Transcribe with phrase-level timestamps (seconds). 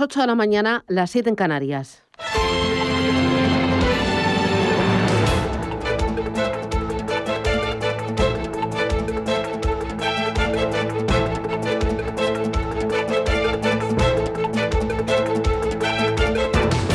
[0.00, 2.02] 8 de la mañana, las 7 en Canarias.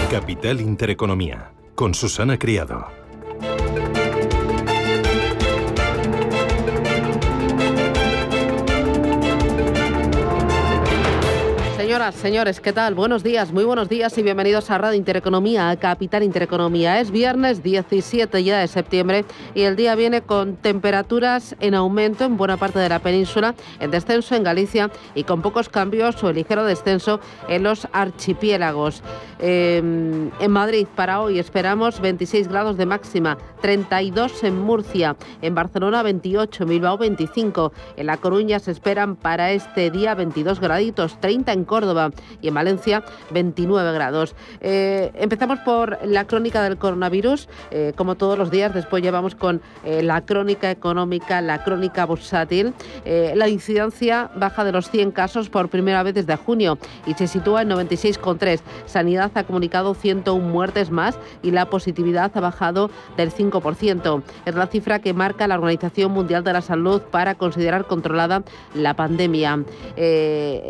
[0.09, 3.06] Capital Intereconomía, con Susana Criado.
[12.11, 12.95] Señores, ¿qué tal?
[12.95, 17.01] Buenos días, muy buenos días y bienvenidos a Radio Intereconomía, a Capital Intereconomía.
[17.01, 22.37] Es viernes 17 ya de septiembre y el día viene con temperaturas en aumento en
[22.37, 26.63] buena parte de la península, en descenso en Galicia y con pocos cambios o ligero
[26.63, 29.03] descenso en los archipiélagos.
[29.39, 36.03] Em, en Madrid para hoy esperamos 26 grados de máxima, 32 en Murcia, en Barcelona
[36.03, 41.51] 28, en Bilbao 25, en La Coruña se esperan para este día 22 graditos, 30
[41.51, 41.96] en Córdoba
[42.41, 44.35] y en Valencia 29 grados.
[44.61, 47.47] Eh, empezamos por la crónica del coronavirus.
[47.71, 52.73] Eh, como todos los días, después llevamos con eh, la crónica económica, la crónica bursátil.
[53.05, 57.61] la incidencia baja de los 100 casos por primera vez desde junio y se sitúa
[57.61, 58.59] en 96,3.
[58.85, 64.23] Sanidad ha comunicado 101 muertes más y la positividad ha bajado del 5%.
[64.45, 68.95] Es la cifra que marca la Organización Mundial de la Salud para considerar controlada la
[68.95, 69.63] pandemia.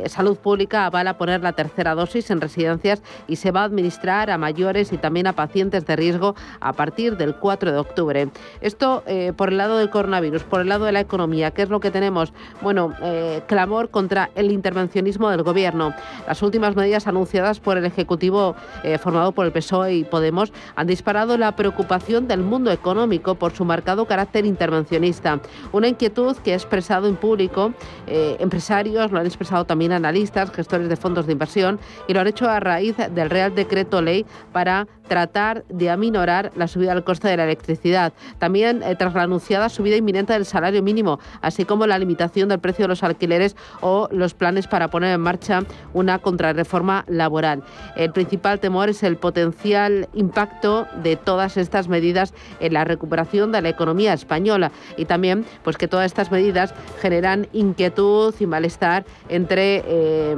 [0.08, 4.38] Salud Pública avala poner la tercera dosis en residencias y se va a administrar a
[4.38, 8.30] mayores y también a pacientes de riesgo a partir del 4 de octubre.
[8.62, 11.70] Esto eh, por el lado del coronavirus, por el lado de la economía, ¿qué es
[11.70, 12.34] lo que tenemos?
[12.62, 15.94] Bueno, eh, clamor contra el intervencionismo del gobierno.
[16.28, 20.88] Las últimas medidas anunciadas por el Ejecutivo eh, formado por el PSOE y Podemos han
[20.88, 25.40] disparado la preocupación del mundo económico por su marcado carácter intervencionista.
[25.72, 27.74] Una inquietud que ha expresado en público
[28.08, 32.50] empresarios, lo han expresado también analistas, gestores de fondos de inversión y lo han hecho
[32.50, 37.38] a raíz del Real Decreto Ley para tratar de aminorar la subida del coste de
[37.38, 38.12] la electricidad.
[38.40, 42.60] También eh, tras la anunciada subida inminente del salario mínimo, así como la limitación del
[42.60, 45.62] precio de los alquileres o los planes para poner en marcha
[45.94, 47.64] una contrarreforma laboral.
[47.96, 53.62] El principal temor es el potencial impacto de todas estas medidas en la recuperación de
[53.62, 59.84] la economía española y también pues que todas estas medidas generan inquietud y malestar entre
[59.86, 60.36] eh,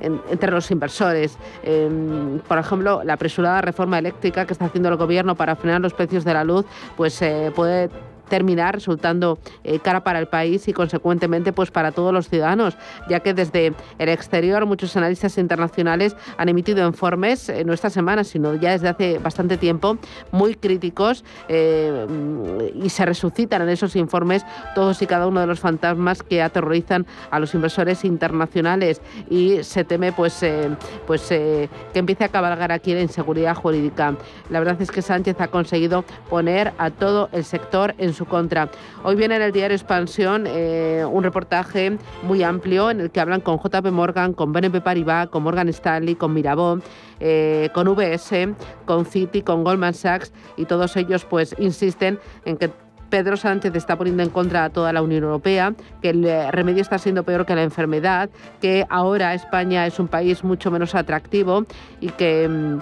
[0.00, 1.38] entre los inversores.
[1.62, 5.94] Em, por ejemplo, la apresurada reforma eléctrica que está haciendo el gobierno para frenar los
[5.94, 6.64] precios de la luz,
[6.96, 7.90] pues eh, puede
[8.28, 12.76] terminar resultando eh, cara para el país y consecuentemente pues para todos los ciudadanos,
[13.08, 18.24] ya que desde el exterior muchos analistas internacionales han emitido informes, eh, no esta semana,
[18.24, 19.98] sino ya desde hace bastante tiempo,
[20.32, 22.06] muy críticos eh,
[22.74, 24.44] y se resucitan en esos informes
[24.74, 29.00] todos y cada uno de los fantasmas que aterrorizan a los inversores internacionales
[29.30, 30.44] y se teme pues,
[31.06, 34.16] pues que empiece a cabalgar aquí la inseguridad jurídica.
[34.50, 38.68] La verdad es que Sánchez ha conseguido poner a todo el sector en su contra.
[39.04, 43.40] Hoy viene en el diario Expansión eh, un reportaje muy amplio en el que hablan
[43.40, 46.80] con JP Morgan, con BNP Paribas, con Morgan Stanley, con Mirabeau,
[47.20, 48.48] eh, con VS,
[48.86, 52.70] con Citi, con Goldman Sachs y todos ellos pues insisten en que
[53.10, 56.98] Pedro Sánchez está poniendo en contra a toda la Unión Europea, que el remedio está
[56.98, 61.64] siendo peor que la enfermedad, que ahora España es un país mucho menos atractivo
[62.00, 62.78] y que mm,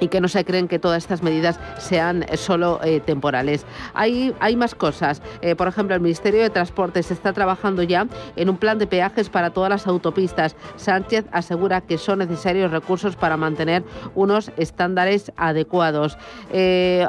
[0.00, 3.66] y que no se creen que todas estas medidas sean eh, solo eh, temporales.
[3.94, 5.22] Hay, hay más cosas.
[5.42, 8.06] Eh, por ejemplo, el Ministerio de Transportes está trabajando ya
[8.36, 10.56] en un plan de peajes para todas las autopistas.
[10.76, 13.84] Sánchez asegura que son necesarios recursos para mantener
[14.14, 16.16] unos estándares adecuados.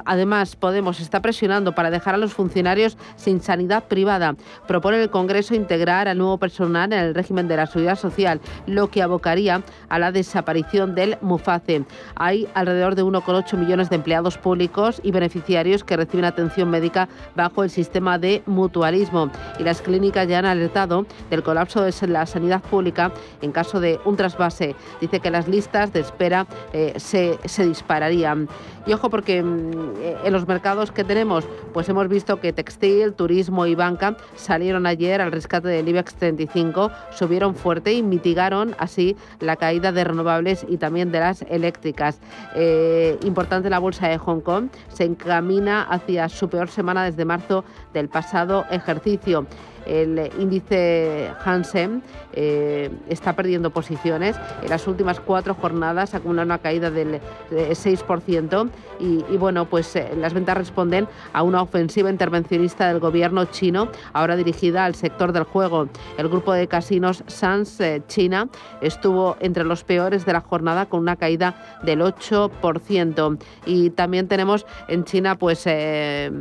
[0.05, 4.35] además, Podemos está presionando para dejar a los funcionarios sin sanidad privada.
[4.67, 8.89] Propone el Congreso integrar al nuevo personal en el régimen de la seguridad social, lo
[8.89, 11.85] que abocaría a la desaparición del MUFACE.
[12.15, 17.63] Hay alrededor de 1,8 millones de empleados públicos y beneficiarios que reciben atención médica bajo
[17.63, 19.29] el sistema de mutualismo.
[19.59, 23.99] Y las clínicas ya han alertado del colapso de la sanidad pública en caso de
[24.03, 24.75] un trasvase.
[24.99, 28.49] Dice que las listas de espera eh, se, se dispararían.
[28.85, 33.13] Y ojo porque mm, eh, en los mercados que tenemos, pues hemos visto que textil,
[33.13, 39.15] turismo y banca salieron ayer al rescate del IBEX 35, subieron fuerte y mitigaron así
[39.39, 42.19] la caída de renovables y también de las eléctricas.
[42.55, 47.63] Eh, importante la bolsa de Hong Kong, se encamina hacia su peor semana desde marzo
[47.93, 49.45] del pasado ejercicio.
[49.91, 52.01] El índice Hansen
[52.31, 54.37] eh, está perdiendo posiciones.
[54.63, 57.19] En las últimas cuatro jornadas acumula una caída del
[57.51, 58.69] 6%
[59.01, 63.89] y, y bueno, pues eh, las ventas responden a una ofensiva intervencionista del gobierno chino,
[64.13, 65.89] ahora dirigida al sector del juego.
[66.17, 68.47] El grupo de casinos Sans eh, China
[68.79, 73.39] estuvo entre los peores de la jornada con una caída del 8%.
[73.65, 76.31] Y también tenemos en China pues el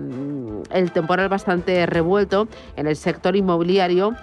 [0.92, 4.14] temporal bastante revuelto en el sector inmobiliario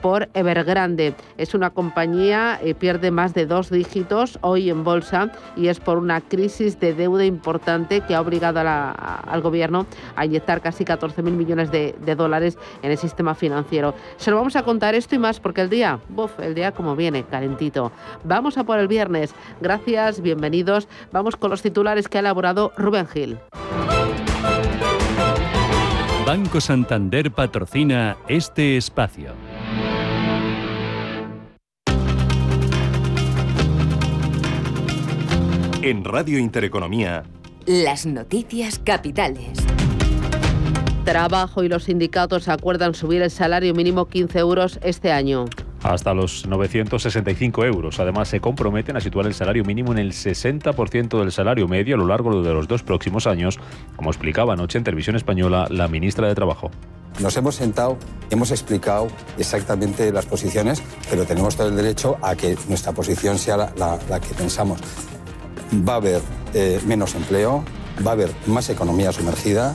[0.00, 5.30] por Evergrande es una compañía, que eh, pierde más de dos dígitos hoy en bolsa
[5.56, 9.86] y es por una crisis de deuda importante que ha obligado al gobierno
[10.16, 13.94] a inyectar casi 14.000 millones de, dólares en el sistema financiero.
[14.16, 16.94] Se lo vamos a contar esto y más porque el día, buf, el día como
[16.94, 17.90] viene, calentito.
[18.22, 19.34] Vamos a por el viernes.
[19.60, 20.88] Gracias, bienvenidos.
[21.12, 23.38] Vamos con los titulares que ha elaborado Rubén Gil.
[26.26, 29.34] Banco Santander patrocina este espacio.
[35.82, 37.24] En Radio Intereconomía.
[37.66, 39.58] Las noticias capitales.
[41.04, 45.44] Trabajo y los sindicatos acuerdan subir el salario mínimo 15 euros este año
[45.84, 48.00] hasta los 965 euros.
[48.00, 51.98] Además, se comprometen a situar el salario mínimo en el 60% del salario medio a
[51.98, 53.60] lo largo de los dos próximos años,
[53.94, 56.70] como explicaba anoche en Televisión Española la ministra de Trabajo.
[57.20, 57.98] Nos hemos sentado,
[58.30, 59.08] hemos explicado
[59.38, 64.34] exactamente las posiciones, pero tenemos todo el derecho a que nuestra posición sea la, que
[64.34, 64.80] pensamos
[65.88, 66.22] va a haber
[66.54, 67.62] eh, menos empleo,
[68.04, 69.74] va a haber más economía sumergida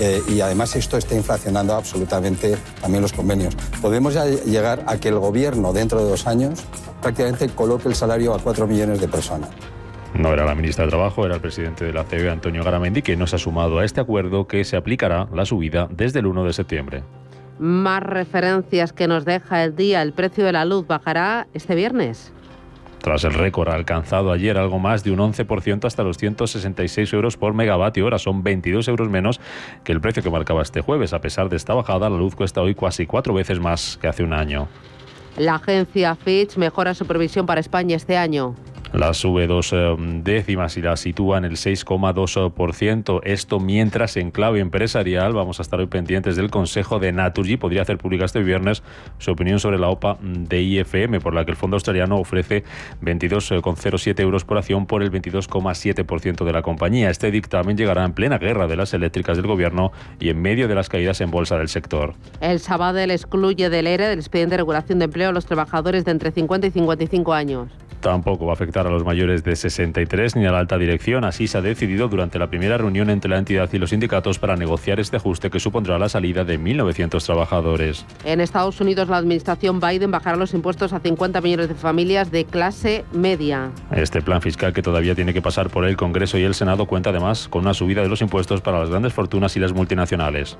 [0.00, 3.54] eh, y además esto está inflacionando absolutamente también los convenios.
[3.82, 6.64] Podemos ya llegar a que el gobierno dentro de dos años
[7.02, 9.50] prácticamente coloque el salario a cuatro millones de personas.
[10.14, 13.14] No era la ministra de Trabajo, era el presidente de la CB, Antonio Garamendi, que
[13.14, 16.44] no se ha sumado a este acuerdo que se aplicará la subida desde el 1
[16.44, 17.02] de septiembre.
[17.58, 20.00] Más referencias que nos deja el día.
[20.00, 22.32] El precio de la luz bajará este viernes.
[23.02, 27.54] Tras el récord alcanzado ayer, algo más de un 11% hasta los 166 euros por
[27.54, 28.18] megavatio hora.
[28.18, 29.40] Son 22 euros menos
[29.84, 31.14] que el precio que marcaba este jueves.
[31.14, 34.22] A pesar de esta bajada, la luz cuesta hoy casi cuatro veces más que hace
[34.22, 34.68] un año.
[35.38, 38.54] La agencia Fitch mejora su previsión para España este año.
[38.92, 43.20] La sube dos eh, décimas y la sitúa en el 6,2%.
[43.22, 47.56] Esto mientras en clave empresarial vamos a estar hoy pendientes del Consejo de Naturgy.
[47.56, 48.82] Podría hacer pública este viernes
[49.18, 52.64] su opinión sobre la OPA de IFM, por la que el fondo australiano ofrece
[53.00, 57.10] 22,07 euros por acción por el 22,7% de la compañía.
[57.10, 60.74] Este dictamen llegará en plena guerra de las eléctricas del gobierno y en medio de
[60.74, 62.14] las caídas en bolsa del sector.
[62.40, 66.10] El Sabadell excluye del ERE, del expediente de regulación de empleo, a los trabajadores de
[66.10, 67.68] entre 50 y 55 años.
[68.00, 71.24] Tampoco va a afectar a los mayores de 63 ni a la alta dirección.
[71.24, 74.56] Así se ha decidido durante la primera reunión entre la entidad y los sindicatos para
[74.56, 78.06] negociar este ajuste que supondrá la salida de 1.900 trabajadores.
[78.24, 82.44] En Estados Unidos, la administración Biden bajará los impuestos a 50 millones de familias de
[82.44, 83.70] clase media.
[83.90, 87.10] Este plan fiscal que todavía tiene que pasar por el Congreso y el Senado cuenta
[87.10, 90.56] además con una subida de los impuestos para las grandes fortunas y las multinacionales.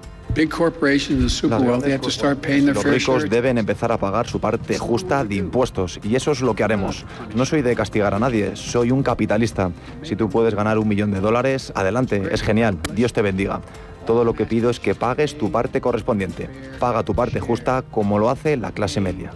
[2.75, 6.55] Los ricos deben empezar a pagar su parte justa de impuestos y eso es lo
[6.55, 7.05] que haremos.
[7.35, 9.71] No soy de castigar a nadie, soy un capitalista.
[10.03, 13.61] Si tú puedes ganar un millón de dólares, adelante, es genial, Dios te bendiga.
[14.07, 16.49] Todo lo que pido es que pagues tu parte correspondiente.
[16.79, 19.31] Paga tu parte justa como lo hace la clase media.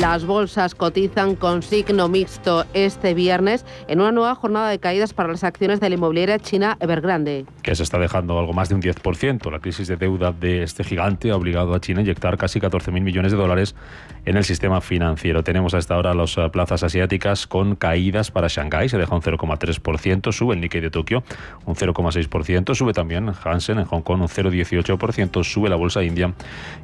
[0.00, 5.30] Las bolsas cotizan con signo mixto este viernes en una nueva jornada de caídas para
[5.30, 7.46] las acciones de la inmobiliaria china Evergrande.
[7.62, 9.50] Que se está dejando algo más de un 10%.
[9.50, 13.00] La crisis de deuda de este gigante ha obligado a China a inyectar casi 14.000
[13.00, 13.74] millones de dólares
[14.26, 15.42] en el sistema financiero.
[15.44, 19.22] Tenemos a esta hora las eh, plazas asiáticas con caídas para Shanghái, se deja un
[19.22, 21.22] 0,3%, sube el Nikkei de Tokio
[21.64, 26.32] un 0,6%, sube también Hansen en Hong Kong un 0,18%, sube la bolsa india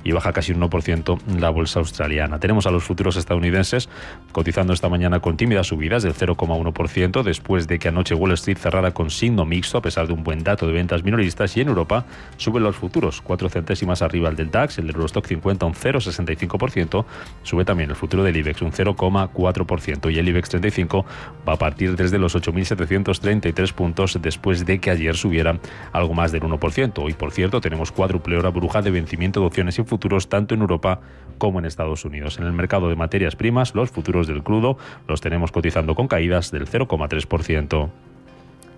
[0.05, 2.39] y baja casi un 1% la bolsa australiana.
[2.39, 3.89] Tenemos a los futuros estadounidenses
[4.33, 8.93] cotizando esta mañana con tímidas subidas del 0,1% después de que anoche Wall Street cerrara
[8.93, 12.05] con signo mixto a pesar de un buen dato de ventas minoristas y en Europa
[12.37, 17.05] suben los futuros, cuatro centésimas arriba el del DAX, el Eurostock 50 un 0,65%,
[17.43, 21.05] Sube también el futuro del IBEX un 0,4% y el IBEX 35
[21.49, 25.59] va a partir desde los 8.733 puntos después de que ayer subiera
[25.93, 26.93] algo más del 1%.
[26.99, 30.61] Hoy, por cierto, tenemos cuádruple hora bruja de vencimiento de opciones y futuros tanto en
[30.61, 31.01] Europa
[31.39, 32.39] como en Estados Unidos.
[32.39, 34.77] En el mercado de materias primas, los futuros del crudo
[35.09, 37.91] los tenemos cotizando con caídas del 0,3%.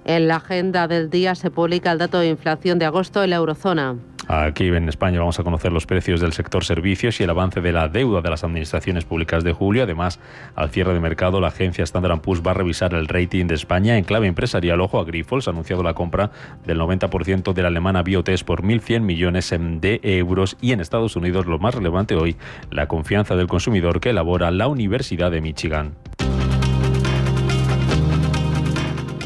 [0.06, 3.36] En la agenda del día se publica el dato de inflación de agosto en la
[3.36, 3.96] eurozona.
[4.26, 7.72] Aquí en España vamos a conocer los precios del sector servicios y el avance de
[7.72, 9.82] la deuda de las administraciones públicas de julio.
[9.82, 10.18] Además,
[10.54, 13.98] al cierre de mercado, la agencia Standard Poor's va a revisar el rating de España
[13.98, 14.80] en clave empresarial.
[14.80, 16.30] Ojo a Grifols ha anunciado la compra
[16.64, 20.56] del 90% de la alemana Biotest por 1.100 millones de euros.
[20.60, 22.36] Y en Estados Unidos, lo más relevante hoy,
[22.70, 25.94] la confianza del consumidor que elabora la Universidad de Michigan.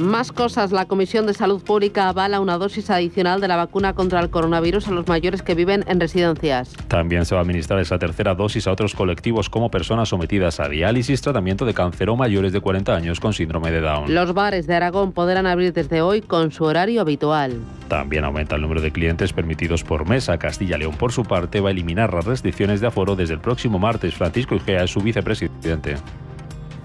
[0.00, 0.70] Más cosas.
[0.70, 4.86] La Comisión de Salud Pública avala una dosis adicional de la vacuna contra el coronavirus
[4.88, 6.72] a los mayores que viven en residencias.
[6.86, 10.68] También se va a administrar esa tercera dosis a otros colectivos como personas sometidas a
[10.68, 14.14] diálisis, tratamiento de cáncer o mayores de 40 años con síndrome de Down.
[14.14, 17.60] Los bares de Aragón podrán abrir desde hoy con su horario habitual.
[17.88, 20.38] También aumenta el número de clientes permitidos por mesa.
[20.38, 24.14] Castilla-León, por su parte, va a eliminar las restricciones de aforo desde el próximo martes.
[24.14, 25.96] Francisco Igea es su vicepresidente.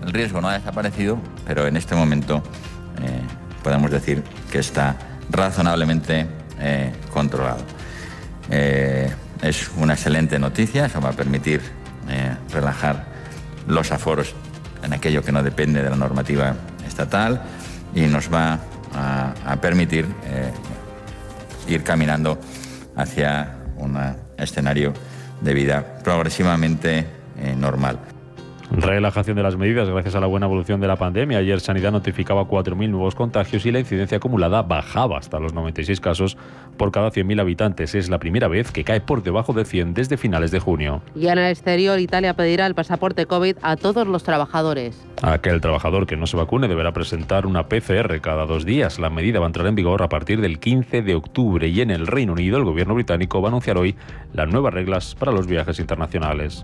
[0.02, 2.44] El riesgo no ha desaparecido, pero en este momento
[3.02, 3.22] eh,
[3.64, 4.96] podemos decir que está
[5.30, 6.28] razonablemente
[6.60, 7.64] eh, controlado.
[8.50, 11.62] Eh, es una excelente noticia, eso va a permitir
[12.52, 13.06] relajar
[13.68, 14.36] los aforos
[14.84, 16.54] en aquello que no depende de la normativa
[16.86, 17.42] estatal
[17.96, 18.60] y nos va
[18.94, 20.06] a, permitir
[21.68, 22.40] ir caminando
[22.96, 23.98] hacia un
[24.38, 24.94] escenario
[25.42, 27.08] de vida progresivamente
[27.58, 28.00] normal.
[28.74, 31.38] Relajación de las medidas gracias a la buena evolución de la pandemia.
[31.38, 36.38] Ayer Sanidad notificaba 4.000 nuevos contagios y la incidencia acumulada bajaba hasta los 96 casos
[36.76, 37.94] por cada 100.000 habitantes.
[37.94, 41.04] Es la primera vez que cae por debajo de 100 desde finales de junio.
[41.16, 45.00] Y en el exterior, Italia pedirá el pasaporte COVID a todos los trabajadores.
[45.22, 48.98] Aquel trabajador que no se vacune deberá presentar una PCR cada dos días.
[48.98, 51.92] La medida va a entrar en vigor a partir del 15 de octubre y en
[51.92, 53.96] el Reino Unido el gobierno británico va a anunciar hoy
[54.34, 56.64] las nuevas reglas para los viajes internacionales.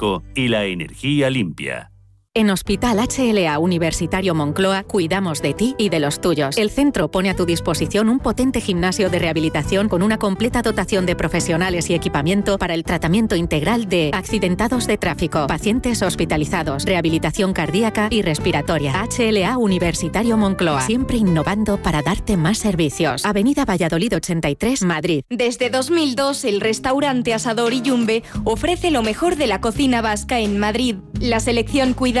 [0.33, 1.90] y la energía limpia.
[2.33, 6.57] En Hospital HLA Universitario Moncloa cuidamos de ti y de los tuyos.
[6.57, 11.05] El centro pone a tu disposición un potente gimnasio de rehabilitación con una completa dotación
[11.05, 17.51] de profesionales y equipamiento para el tratamiento integral de accidentados de tráfico, pacientes hospitalizados, rehabilitación
[17.51, 18.93] cardíaca y respiratoria.
[18.93, 23.25] HLA Universitario Moncloa, siempre innovando para darte más servicios.
[23.25, 25.25] Avenida Valladolid 83, Madrid.
[25.29, 30.59] Desde 2002, el restaurante Asador y Yumbe ofrece lo mejor de la cocina vasca en
[30.59, 30.95] Madrid.
[31.19, 32.20] La selección cuida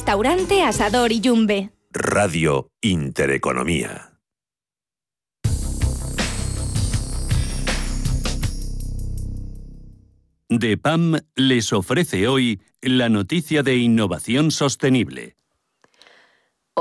[0.00, 1.72] Restaurante Asador y Yumbe.
[1.92, 4.18] Radio Intereconomía.
[10.48, 15.36] DEPAM les ofrece hoy la noticia de innovación sostenible.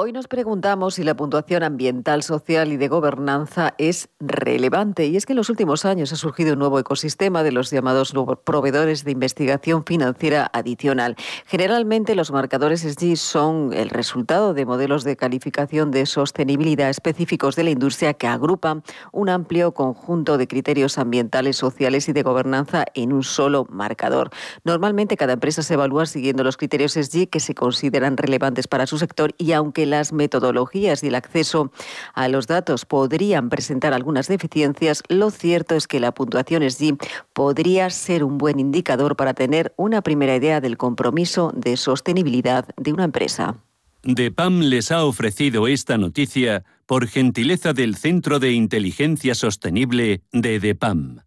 [0.01, 5.08] Hoy nos preguntamos si la puntuación ambiental, social y de gobernanza es relevante.
[5.08, 8.13] Y es que en los últimos años ha surgido un nuevo ecosistema de los llamados
[8.46, 11.18] proveedores de investigación financiera adicional.
[11.46, 17.65] Generalmente los marcadores SG son el resultado de modelos de calificación de sostenibilidad específicos de
[17.65, 23.12] la industria que agrupan un amplio conjunto de criterios ambientales, sociales y de gobernanza en
[23.12, 24.29] un solo marcador.
[24.63, 28.98] Normalmente cada empresa se evalúa siguiendo los criterios SG que se consideran relevantes para su
[28.98, 31.72] sector y aunque las metodologías y el acceso
[32.13, 36.98] a los datos podrían presentar algunas deficiencias, lo cierto es que la puntuación SG
[37.34, 42.93] podría ser un buen indicador para tener una primera idea del compromiso de sostenibilidad de
[42.93, 43.58] una empresa.
[44.03, 51.19] DEPAM les ha ofrecido esta noticia por gentileza del Centro de Inteligencia Sostenible de DEPAM.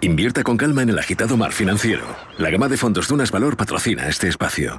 [0.00, 2.04] Invierta con calma en el agitado mar financiero.
[2.38, 4.78] La gama de fondos Dunas Valor patrocina este espacio.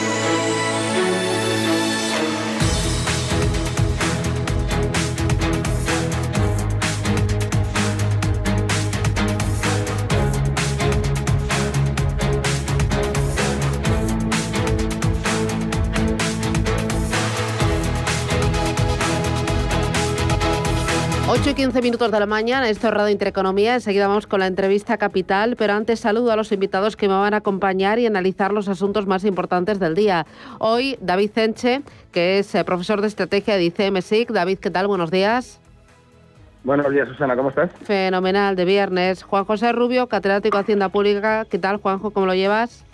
[21.51, 23.73] 8 y 15 minutos de la mañana, esto es Radio Intereconomía.
[23.73, 27.33] Enseguida vamos con la entrevista capital, pero antes saludo a los invitados que me van
[27.33, 30.25] a acompañar y analizar los asuntos más importantes del día.
[30.59, 31.81] Hoy, David Cenche,
[32.13, 34.31] que es eh, profesor de estrategia de ICMSIC.
[34.31, 34.87] David, ¿qué tal?
[34.87, 35.59] Buenos días.
[36.63, 37.69] Buenos días, Susana, ¿cómo estás?
[37.83, 39.23] Fenomenal, de viernes.
[39.23, 41.43] Juan José Rubio, catedrático de Hacienda Pública.
[41.49, 42.11] ¿Qué tal, Juanjo?
[42.11, 42.85] ¿Cómo lo llevas?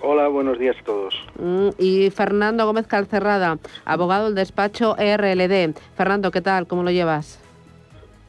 [0.00, 1.14] Hola, buenos días a todos.
[1.40, 5.74] Mm, y Fernando Gómez Calcerrada, abogado del despacho ERLD.
[5.96, 6.68] Fernando, ¿qué tal?
[6.68, 7.40] ¿Cómo lo llevas?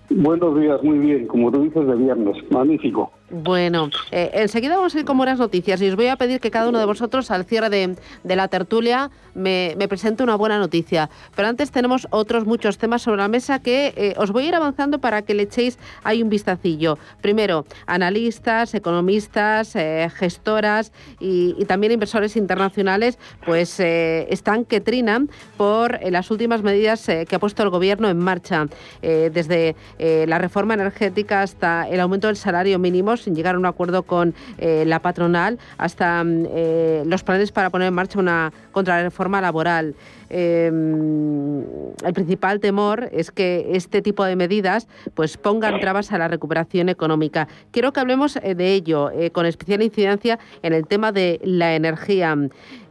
[0.10, 3.12] Buenos días, muy bien, como tú dices, de viernes, magnífico.
[3.29, 6.50] Bueno, eh, enseguida vamos a ir con buenas noticias y os voy a pedir que
[6.50, 11.10] cada uno de vosotros al cierre de, la tertulia me, presente una buena noticia.
[11.36, 14.55] Pero antes tenemos otros muchos temas sobre la mesa que eh, os voy a ir
[14.55, 16.98] avanzando para que le echéis ahí un vistacillo.
[17.22, 26.31] Primero, analistas, economistas, eh, gestoras y, también inversores internacionales pues están que trinan por las
[26.31, 28.67] últimas medidas que ha puesto el gobierno en marcha,
[29.01, 34.04] desde la reforma energética hasta el aumento del salario mínimo sin llegar a un acuerdo
[34.04, 39.41] con eh, la patronal, hasta mm, eh, los planes para poner en marcha una contrarreforma
[39.41, 39.96] laboral.
[40.29, 41.63] Em,
[42.05, 46.89] el principal temor es que este tipo de medidas pues pongan trabas a la recuperación
[46.89, 47.48] económica.
[47.72, 51.75] Quiero que hablemos eh, de ello, eh, con especial incidencia en el tema de la
[51.75, 52.38] energía.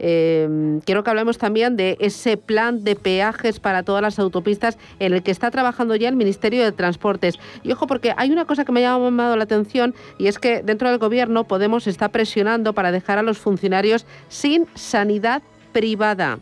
[0.01, 5.13] Em, quiero que hablemos también de ese plan de peajes para todas las autopistas en
[5.15, 7.39] el que está trabajando ya el Ministerio de Transportes.
[7.63, 10.63] Y ojo, porque hay una cosa que me ha llamado la atención y es que
[10.65, 15.43] dentro del Gobierno Podemos está presionando para dejar a los funcionarios sin sanidad
[15.77, 16.39] privada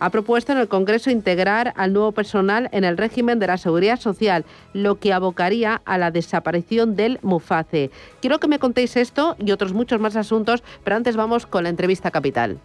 [0.00, 4.00] ha propuesto en el Congreso integrar al nuevo personal en el régimen de la seguridad
[4.00, 7.90] social, lo que abocaría a la desaparición del MUFACE.
[8.22, 11.68] Quiero que me contéis esto y otros muchos más asuntos, pero antes vamos con la
[11.68, 12.58] entrevista capital.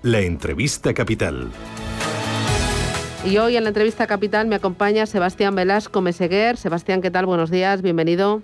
[0.00, 1.48] La entrevista capital.
[3.26, 6.56] Y hoy en la entrevista capital me acompaña Sebastián Velasco Meseguer.
[6.56, 7.26] Sebastián, ¿qué tal?
[7.26, 8.40] Buenos días, bienvenido.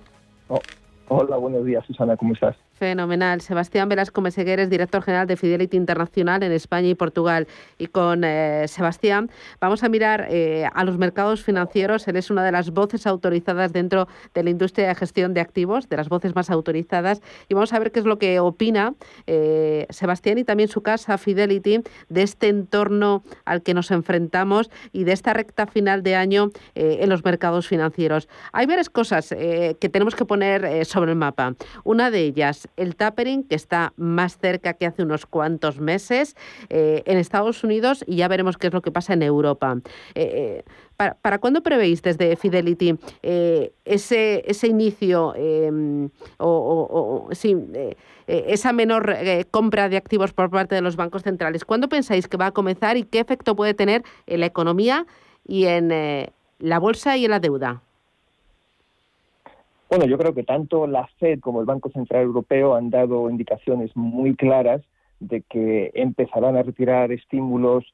[0.49, 0.61] Oh,
[1.07, 2.55] hola, buenos días, Susana, ¿cómo estás?
[2.75, 3.39] Fenomenal.
[3.39, 7.47] Sebastián Velasco Meseguer director general de Fidelity Internacional en España y Portugal.
[7.77, 9.29] Y con eh, Sebastián
[9.61, 12.07] vamos a mirar eh, a los mercados financieros.
[12.07, 15.87] Él es una de las voces autorizadas dentro de la industria de gestión de activos,
[15.87, 17.21] de las voces más autorizadas.
[17.47, 18.93] Y vamos a ver qué es lo que opina
[19.25, 25.05] eh, Sebastián y también su casa Fidelity de este entorno al que nos enfrentamos y
[25.05, 28.27] de esta recta final de año en los mercados financieros.
[28.51, 31.55] Hay varias cosas que tenemos que poner sobre el mapa.
[31.83, 36.35] Una de ellas, el tapering, que está más cerca que hace unos cuantos meses
[36.69, 39.77] eh, en Estados Unidos y ya veremos qué es lo que pasa en Europa.
[40.15, 40.63] Eh, eh,
[40.97, 47.29] ¿para, cuándo prevéis desde Fidelity ese, ese inicio em, o,
[48.27, 49.15] esa menor
[49.51, 51.65] compra de activos por parte de los bancos centrales?
[51.65, 55.05] ¿Cuándo pensáis que va a comenzar y qué efecto puede tener en la economía
[55.47, 55.89] y en
[56.59, 57.84] la bolsa y en la deuda?
[59.89, 63.95] Bueno, yo creo que tanto la Fed como el Banco Central Europeo han dado indicaciones
[63.95, 64.81] muy claras
[65.19, 67.85] de que empezarán a retirar estímulos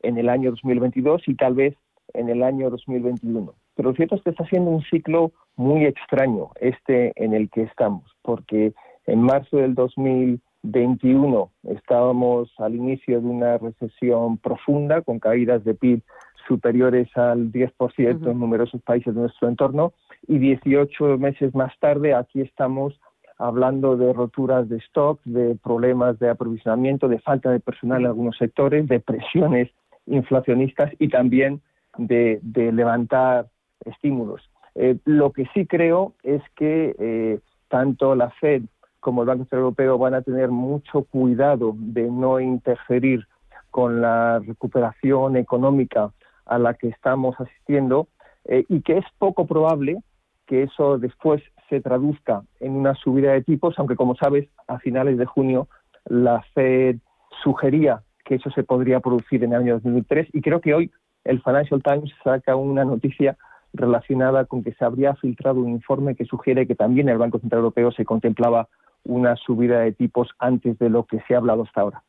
[0.00, 1.76] en el año 2022 y tal vez
[2.14, 3.54] en el año 2021.
[3.74, 7.62] Pero lo cierto es que está siendo un ciclo muy extraño este en el que
[7.62, 8.72] estamos, porque
[9.06, 16.02] en marzo del 2021 estábamos al inicio de una recesión profunda con caídas de PIB
[16.48, 19.92] superiores al 10% en numerosos países de nuestro entorno
[20.26, 22.98] y 18 meses más tarde aquí estamos
[23.38, 28.36] hablando de roturas de stock, de problemas de aprovisionamiento, de falta de personal en algunos
[28.36, 29.70] sectores, de presiones
[30.06, 31.60] inflacionistas y también
[31.98, 32.40] de,
[32.72, 33.46] levantar
[33.84, 34.42] estímulos.
[34.74, 38.62] Eh, lo que sí creo es que eh, tanto la Fed
[39.00, 43.26] como el Banco Central Europeo van a tener mucho cuidado de no interferir
[43.70, 46.10] con la recuperación económica
[46.46, 48.08] a la que estamos asistiendo
[48.46, 49.98] eh, y que es poco probable
[50.46, 55.18] que eso después se traduzca en una subida de tipos, aunque como sabes, a finales
[55.18, 55.68] de junio
[56.06, 56.96] la Fed
[57.42, 60.90] sugería que eso se podría producir en el año 2003 y creo que hoy
[61.24, 63.36] el Financial Times saca una noticia
[63.72, 67.60] relacionada con que se habría filtrado un informe que sugiere que también el Banco Central
[67.60, 68.68] Europeo se contemplaba
[69.04, 72.02] una subida de tipos antes de lo que se ha hablado hasta ahora.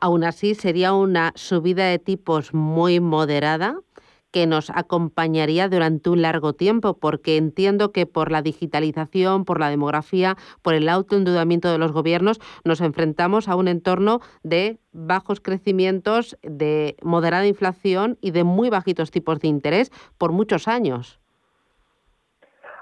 [0.00, 3.76] Aún así, sería una subida de tipos muy moderada
[4.34, 9.70] que nos acompañaría durante un largo tiempo, porque entiendo que por la digitalización, por la
[9.70, 16.36] demografía, por el autoendeudamiento de los gobiernos, nos enfrentamos a un entorno de bajos crecimientos,
[16.42, 21.20] de moderada inflación y de muy bajitos tipos de interés por muchos años.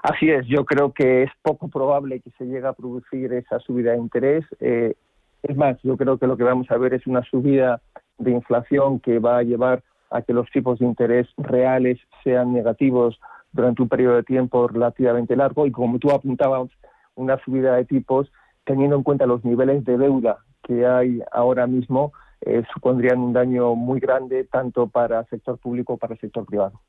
[0.01, 3.91] Así es, yo creo que es poco probable que se llegue a producir esa subida
[3.91, 4.43] de interés.
[4.59, 4.95] Eh,
[5.43, 7.79] es más, yo creo que lo que vamos a ver es una subida
[8.17, 13.19] de inflación que va a llevar a que los tipos de interés reales sean negativos
[13.51, 16.69] durante un periodo de tiempo relativamente largo y como tú apuntabas,
[17.15, 18.31] una subida de tipos
[18.63, 22.13] teniendo en cuenta los niveles de deuda que hay ahora mismo
[22.45, 26.45] eh, supondrían un daño muy grande tanto para el sector público como para el sector
[26.45, 26.79] privado.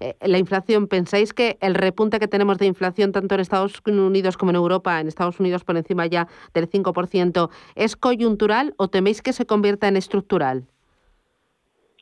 [0.00, 4.36] Eh, la inflación, ¿pensáis que el repunte que tenemos de inflación tanto en Estados Unidos
[4.36, 9.20] como en Europa, en Estados Unidos por encima ya del 5%, es coyuntural o teméis
[9.20, 10.64] que se convierta en estructural?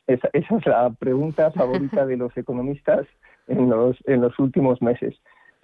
[0.07, 3.07] Esa, es la pregunta favorita de los economistas
[3.47, 5.15] en los, en los últimos meses.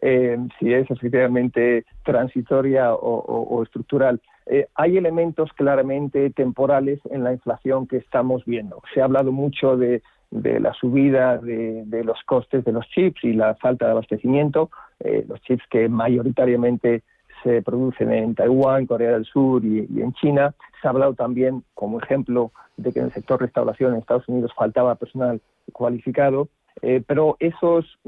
[0.02, 4.22] Eh, si es efectivamente transitoria o, estructural.
[4.46, 8.82] Eh, hay elementos claramente temporales en la inflación que estamos viendo.
[8.94, 13.56] Se ha hablado mucho de, la subida de, los costes de los chips y la
[13.56, 14.72] falta de abastecimiento,
[15.02, 17.04] eh, los chips que mayoritariamente
[17.44, 20.54] se producen en Taiwán, Corea del Sur y, en China.
[20.82, 24.52] Se ha hablado también, como ejemplo, de que en el sector restauración en Estados Unidos
[24.56, 25.42] faltaba personal
[25.74, 26.50] cualificado,
[26.82, 28.00] eh, pero esos,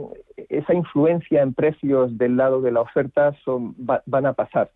[0.50, 4.72] esa influencia en precios del lado de la oferta son, van a pasar.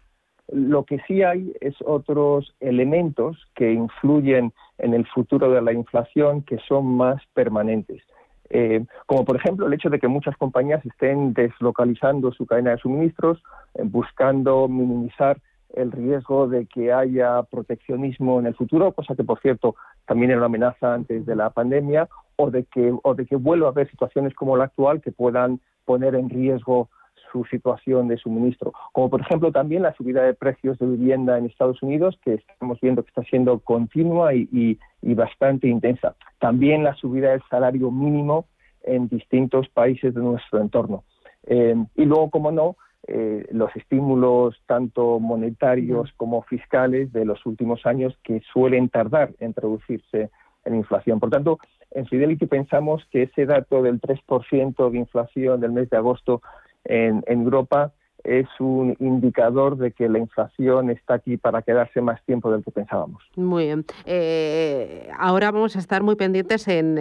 [0.52, 6.44] Lo que sí hay es otros elementos que influyen en el futuro de la inflación
[6.44, 8.04] que son más permanentes.
[8.50, 12.78] Eh, como por ejemplo el hecho de que muchas compañías estén deslocalizando su cadena de
[12.78, 13.42] suministros,
[13.74, 15.40] eh, buscando minimizar
[15.74, 20.40] el riesgo de que haya proteccionismo en el futuro, cosa que por cierto también era
[20.40, 23.90] una amenaza antes de la pandemia, o de que, o de que vuelva a haber
[23.90, 26.90] situaciones como la actual que puedan poner en riesgo
[27.36, 28.72] su situación de suministro.
[28.94, 32.80] Como por ejemplo también la subida de precios de vivienda en Estados Unidos, que estamos
[32.80, 36.16] viendo que está siendo continua y, bastante intensa.
[36.40, 38.46] También la subida del salario mínimo
[38.84, 41.04] en distintos países de nuestro entorno.
[41.48, 47.86] Eh, y luego, como no, eh, los estímulos tanto monetarios como fiscales de los últimos
[47.86, 50.32] años que suelen tardar en traducirse
[50.66, 51.20] en inflación.
[51.20, 51.60] Por tanto,
[51.92, 56.42] en Fidelity pensamos que ese dato del 3% de inflación del mes de agosto
[56.86, 57.94] en, Europa
[58.26, 62.72] es un indicador de que la inflación está aquí para quedarse más tiempo del que
[62.72, 63.24] pensábamos.
[63.36, 63.86] Muy bien.
[64.06, 66.96] Eh, ahora vamos a estar muy pendientes en,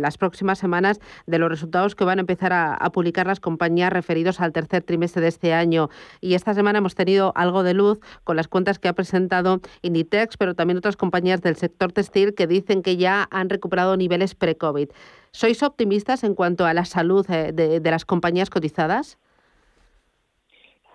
[0.00, 4.40] las próximas semanas de los resultados que van a empezar a, publicar las compañías referidos
[4.40, 5.88] al tercer trimestre de este año.
[6.20, 10.36] Y esta semana hemos tenido algo de luz con las cuentas que ha presentado Inditex,
[10.36, 14.88] pero también otras compañías del sector textil que dicen que ya han recuperado niveles pre-COVID.
[15.34, 19.18] ¿Sois optimistas en cuanto a la salud eh, de, las compañías cotizadas?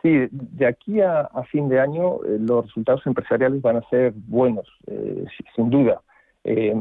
[0.02, 4.68] Sí, de aquí a, fin de año eh, los resultados empresariales van a ser buenos,
[4.88, 6.02] eh, sin duda.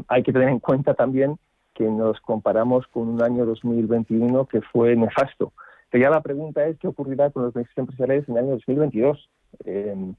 [0.07, 1.37] hay que tener en cuenta también
[1.73, 5.51] que nos comparamos con un año 2021 que fue nefasto.
[5.89, 9.29] Pero ya la pregunta es qué ocurrirá con los beneficios empresariales en el año 2022.
[9.65, 10.17] en,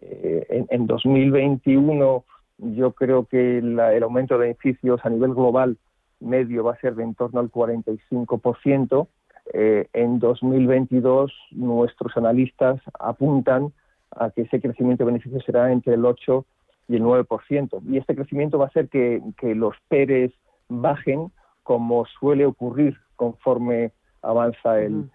[0.00, 2.24] en 2021
[2.58, 5.76] yo creo que el aumento de beneficios a nivel global
[6.20, 9.08] medio va a ser de en torno al 45%.
[9.52, 13.72] Eh, en 2022 nuestros analistas apuntan
[14.10, 16.44] a que ese crecimiento de beneficios será entre el 8
[16.88, 17.80] y el 9%.
[17.86, 19.22] Y este crecimiento va a hacer que,
[19.54, 20.32] los PERES
[20.68, 21.30] bajen
[21.62, 25.10] como suele ocurrir conforme avanza el,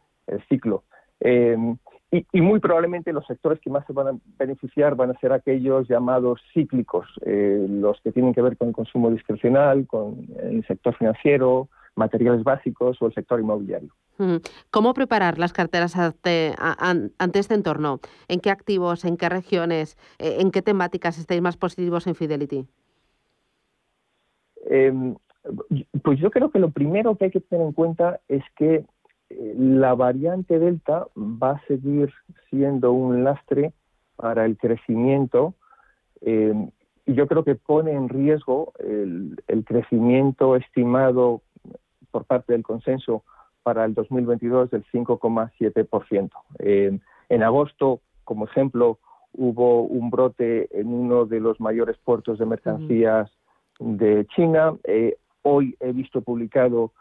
[0.48, 0.84] ciclo.
[1.20, 1.58] Eh,
[2.32, 5.88] y, muy probablemente los sectores que más se van a beneficiar van a ser aquellos
[5.88, 10.96] llamados cíclicos, eh, los que tienen que ver con el consumo discrecional, con el sector
[10.96, 13.94] financiero, materiales básicos o el sector inmobiliario.
[14.70, 16.54] ¿Cómo preparar las carteras ante,
[17.40, 18.00] este entorno?
[18.28, 22.68] ¿En qué activos, en qué regiones, eh, en qué temáticas estáis más positivos en Fidelity?
[24.70, 25.16] Em,
[26.04, 28.86] pues yo creo que lo primero que hay que tener en cuenta es que
[29.30, 32.14] eh, la variante Delta va a seguir
[32.50, 33.74] siendo un lastre
[34.16, 35.56] para el crecimiento
[36.22, 36.70] em,
[37.06, 41.42] y yo creo que pone en riesgo el, crecimiento estimado
[42.14, 43.24] por parte del consenso
[43.64, 46.30] para el 2022 del 5,7%.
[46.60, 47.00] Eh,
[47.30, 49.00] en agosto, como ejemplo,
[49.34, 53.32] hubo un brote en uno de los mayores puertos de mercancías
[53.80, 54.76] de China.
[54.84, 56.92] Eh, hoy he visto publicado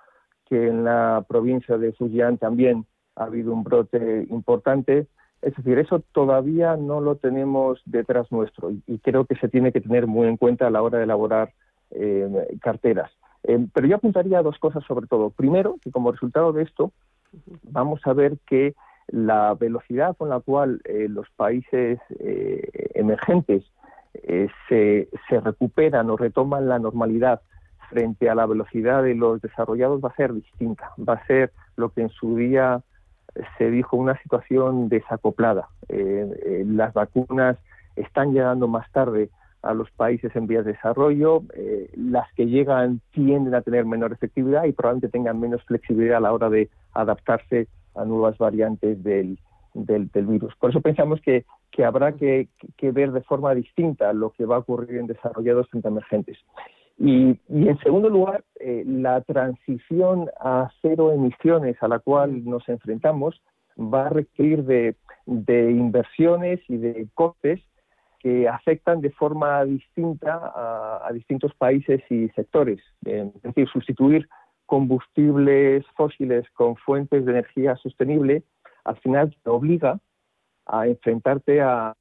[0.49, 5.07] que en la provincia de Fujian también ha habido un brote importante.
[5.43, 9.81] Es decir, eso todavía no lo tenemos detrás nuestro y, creo que se tiene que
[9.81, 11.53] tener muy en cuenta a la hora de elaborar
[11.91, 13.11] eh, carteras.
[13.45, 15.31] Eh, pero yo apuntaría a dos cosas sobre todo.
[15.31, 16.93] Primero, que como resultado de esto,
[17.63, 18.75] vamos a ver que
[19.09, 21.99] la velocidad con la cual eh, los países
[22.95, 23.65] emergentes
[24.69, 27.41] se, se recuperan o retoman la normalidad
[27.93, 30.93] frente a la velocidad de los desarrollados va a ser distinta.
[30.99, 32.83] Va a ser lo que en su día
[33.59, 35.69] se dijo una situación desacoplada.
[35.89, 37.59] Eh, eh, las vacunas
[37.97, 39.31] están llegando más tarde
[39.63, 44.13] a los países en vías de desarrollo, eh, las que llegan tienden a tener menor
[44.13, 49.39] efectividad y probablemente tengan menos flexibilidad a la hora de adaptarse a nuevas variantes del,
[49.75, 50.55] del, virus.
[50.57, 54.57] Por eso pensamos que, que habrá que, que, ver de forma distinta lo que va
[54.57, 56.39] a ocurrir en desarrollados frente a emergentes.
[56.99, 63.43] Y, en segundo lugar, eh, la transición a cero emisiones a la cual nos enfrentamos
[63.77, 64.95] va a requerir de,
[65.27, 67.61] inversiones y de costes
[68.23, 72.81] que afectan de forma distinta a, distintos países y sectores.
[73.05, 74.29] Es decir, sustituir
[74.67, 78.45] combustibles fósiles con fuentes de energía sostenible
[78.85, 79.99] al final te obliga
[80.67, 81.95] a enfrentarte a,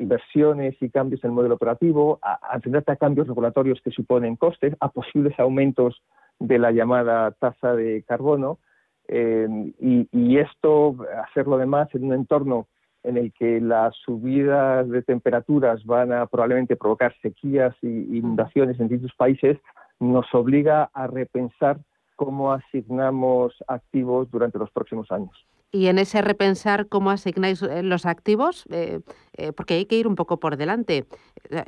[0.00, 4.74] inversiones y cambios en el modelo operativo, a, a a cambios regulatorios que suponen costes,
[4.80, 6.02] a posibles aumentos
[6.40, 8.58] de la llamada tasa de carbono,
[9.06, 9.46] eh,
[9.78, 10.96] y, esto,
[11.28, 12.66] hacerlo además en un entorno
[13.04, 18.88] en el que las subidas de temperaturas van a probablemente provocar sequías e inundaciones en
[18.88, 19.58] distintos países,
[20.00, 21.78] nos obliga a repensar
[22.16, 28.06] cómo asignamos activos durante los próximos años y en ese repensar cómo asignáis eh, los
[28.06, 29.00] activos, eh,
[29.36, 31.04] eh, porque hay que ir un poco por delante.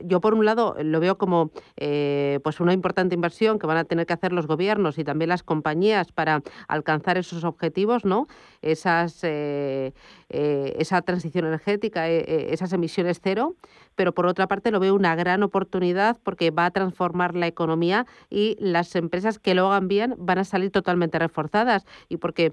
[0.04, 4.06] Yo, por un lado, lo veo como pues una importante inversión que van a tener
[4.06, 8.26] que hacer los gobiernos y también las compañías para alcanzar esos objetivos, ¿no?
[8.62, 13.56] Esas, esa transición energética, esas emisiones cero,
[13.96, 18.06] pero por otra parte lo veo una gran oportunidad porque va a transformar la economía
[18.30, 22.52] y las empresas que lo hagan bien van a salir totalmente reforzadas y porque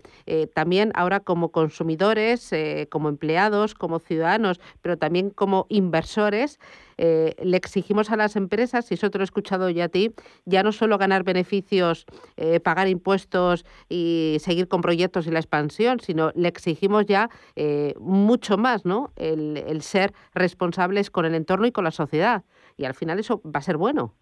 [0.53, 6.59] también ahora como como consumidores, eh, como empleados, como ciudadanos, pero también como inversores,
[6.97, 10.13] eh, le exigimos a las empresas, y eso te lo he escuchado ya a ti,
[10.45, 12.05] ya no solo ganar beneficios,
[12.37, 17.29] eh, pagar impuestos y seguir con proyectos y la expansión, sino le exigimos ya
[17.99, 19.11] mucho más, ¿no?
[19.15, 22.43] El, el ser responsables con el entorno y con la sociedad.
[22.77, 24.13] Y al final eso va a ser bueno.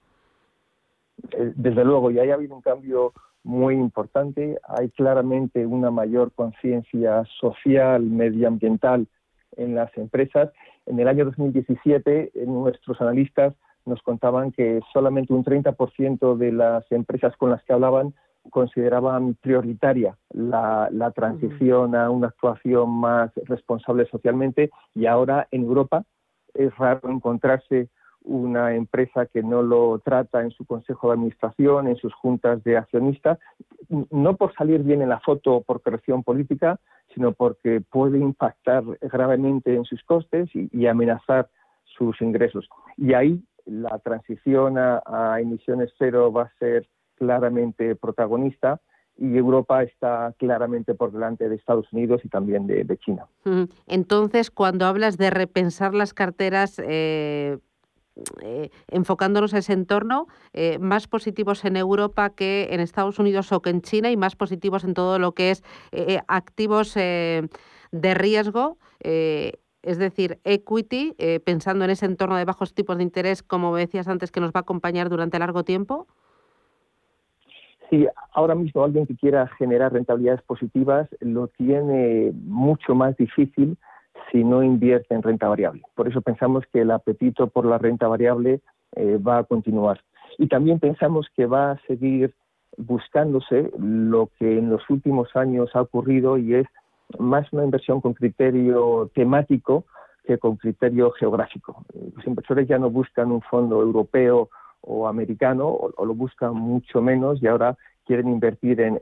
[1.55, 4.57] Desde luego, ya ha habido un cambio muy importante.
[4.67, 9.07] Hay claramente una mayor conciencia social, medioambiental
[9.57, 10.51] en las empresas.
[10.91, 13.53] En el año 2017, nuestros analistas
[13.85, 18.13] nos contaban que solamente un 30% de las empresas con las que hablaban
[18.49, 24.69] consideraban prioritaria la, la transición a una actuación más responsable socialmente.
[24.93, 26.03] Y ahora en Europa
[26.53, 27.87] es raro encontrarse
[28.23, 32.77] una empresa que no lo trata en su consejo de administración, en sus juntas de
[32.77, 33.39] accionistas,
[34.09, 36.79] no por salir bien en la foto o por corrección política,
[37.13, 41.49] sino porque puede impactar gravemente en sus costes y, amenazar
[41.83, 42.67] sus ingresos.
[42.97, 48.81] Y ahí la transición a, emisiones cero va a ser claramente protagonista
[49.17, 53.27] y Europa está claramente por delante de Estados Unidos y también de, China.
[53.87, 57.59] Entonces, cuando hablas de repensar las carteras, eh,
[58.41, 63.61] eh, enfocándonos a ese entorno, eh, más positivos en Europa que en Estados Unidos o
[63.61, 68.77] que en China y más positivos en todo lo que es eh, activos de riesgo.
[69.03, 74.31] es decir, equity, pensando en ese entorno de bajos tipos de interés, como decías antes,
[74.31, 76.07] que nos va a acompañar durante largo tiempo.
[77.89, 83.77] Sí, ahora mismo alguien que quiera generar rentabilidades positivas lo tiene mucho más difícil
[84.31, 85.83] si no invierte en renta variable.
[85.95, 88.61] Por eso pensamos que el apetito por la renta variable
[88.95, 90.01] eh, va a continuar.
[90.37, 92.33] Y también pensamos que va a seguir
[92.77, 96.67] buscándose lo que en los últimos años ha ocurrido y es
[97.19, 99.85] más una inversión con criterio temático
[100.25, 101.83] que con criterio geográfico.
[102.15, 104.49] Los inversores ya no buscan un fondo europeo
[104.81, 108.99] o americano, o, lo buscan mucho menos y ahora quieren invertir en,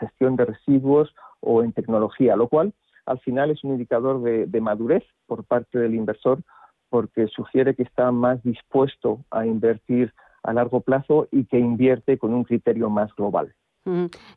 [0.00, 2.72] gestión de residuos o en tecnología, lo cual
[3.06, 6.40] al final es un indicador de madurez por parte del inversor
[6.88, 12.32] porque sugiere que está más dispuesto a invertir a largo plazo y que invierte con
[12.32, 13.54] un criterio más global.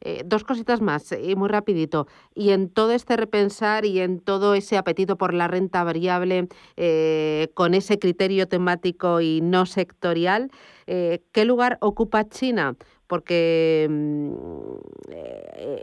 [0.01, 2.07] Eh, dos cositas más, y muy rapidito.
[2.35, 7.49] Y en todo este repensar y en todo ese apetito por la renta variable, eh,
[7.55, 10.51] con ese criterio temático y no sectorial,
[10.85, 12.75] eh, ¿qué lugar ocupa China?
[13.09, 14.31] Porque mm,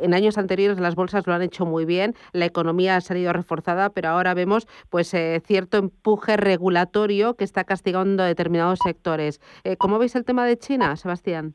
[0.02, 3.90] en años anteriores las bolsas lo han hecho muy bien, la economía ha salido reforzada,
[3.90, 9.40] pero ahora vemos pues cierto empuje regulatorio que está castigando determinados sectores.
[9.78, 11.54] ¿Cómo veis el tema de China, Sebastián?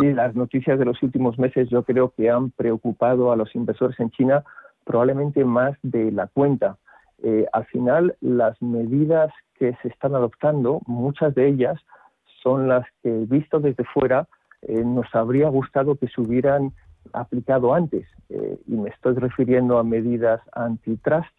[0.00, 3.98] Sí, las noticias de los últimos meses yo creo que han preocupado a los inversores
[4.00, 4.42] en China
[4.84, 6.78] probablemente más de la cuenta.
[7.22, 11.80] Eh, al final, las medidas que se están adoptando, muchas de ellas
[12.44, 14.28] son las que, visto desde fuera,
[14.62, 16.72] eh, nos habría gustado que se hubieran
[17.12, 18.06] aplicado antes.
[18.28, 21.34] Eh, y me estoy refiriendo a medidas antitrust,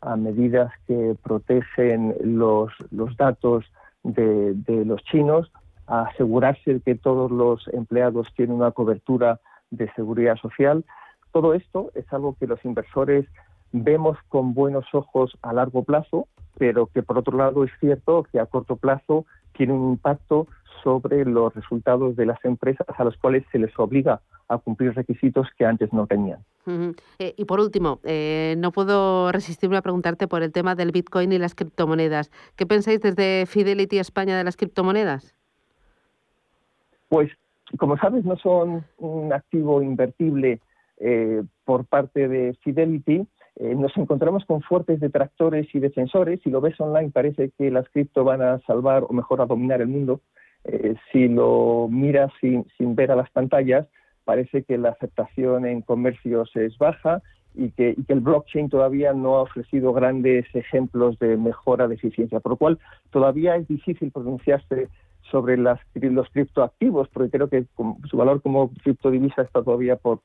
[0.00, 3.64] a medidas que protegen los, los datos
[4.04, 5.50] de, de los chinos,
[5.86, 9.40] a asegurarse que todos los empleados tienen una cobertura
[9.70, 10.84] de seguridad social.
[11.32, 13.26] Todo esto es algo que los inversores
[13.72, 18.38] vemos con buenos ojos a largo plazo, pero que por otro lado es cierto que
[18.38, 20.46] a corto plazo tiene un impacto
[20.82, 25.48] sobre los resultados de las empresas a las cuales se les obliga a cumplir requisitos
[25.56, 26.40] que antes no tenían.
[27.18, 31.32] Eh, y por último, eh, no puedo resistirme a preguntarte por el tema del Bitcoin
[31.32, 32.30] y las criptomonedas.
[32.56, 35.34] ¿Qué pensáis desde Fidelity España de las criptomonedas?
[37.14, 37.30] pues
[37.78, 40.60] como sabes no son un activo invertible
[40.98, 43.24] eh, por parte de Fidelity.
[43.56, 46.40] Eh, nos encontramos con fuertes detractores y defensores.
[46.42, 49.80] Si lo ves online parece que las cripto van a salvar o mejor a dominar
[49.80, 50.20] el mundo.
[50.64, 52.64] Eh, si lo miras sin,
[52.96, 53.86] ver a las pantallas,
[54.24, 57.22] parece que la aceptación en comercios es baja
[57.54, 62.52] y que, el blockchain todavía no ha ofrecido grandes ejemplos de mejora de eficiencia, por
[62.52, 62.78] lo cual
[63.10, 64.88] todavía es difícil pronunciarse
[65.30, 67.66] sobre las, los criptoactivos, porque creo que
[68.10, 70.20] su valor como criptodivisa está todavía por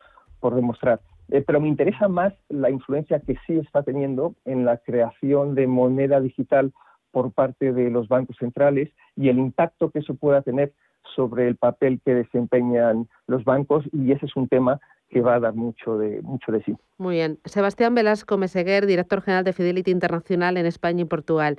[0.56, 1.00] demostrar.
[1.32, 5.68] Eh, pero me interesa más la influencia que sí está teniendo en la creación de
[5.68, 6.74] moneda digital
[7.12, 10.74] por parte de los bancos centrales y el impacto que eso pueda tener
[11.16, 15.40] sobre el papel que desempeñan los bancos y ese es un tema que va a
[15.40, 16.76] dar mucho de, mucho de sí.
[16.98, 17.40] Muy bien.
[17.46, 21.58] Sebastián Velasco Meseguer, director general de Fidelity Internacional en España y Portugal.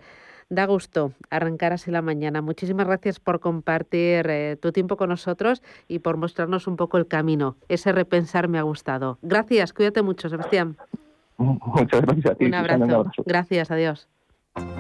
[0.50, 2.42] Da gusto arrancar así la mañana.
[2.42, 7.06] Muchísimas gracias por compartir eh, tu tiempo con nosotros y por mostrarnos un poco el
[7.06, 7.56] camino.
[7.68, 9.18] Ese repensar me ha gustado.
[9.22, 10.76] Gracias, cuídate mucho, Sebastián.
[11.38, 12.44] Muchas gracias a ti.
[12.46, 13.06] Un abrazo.
[13.24, 14.08] Gracias, adiós.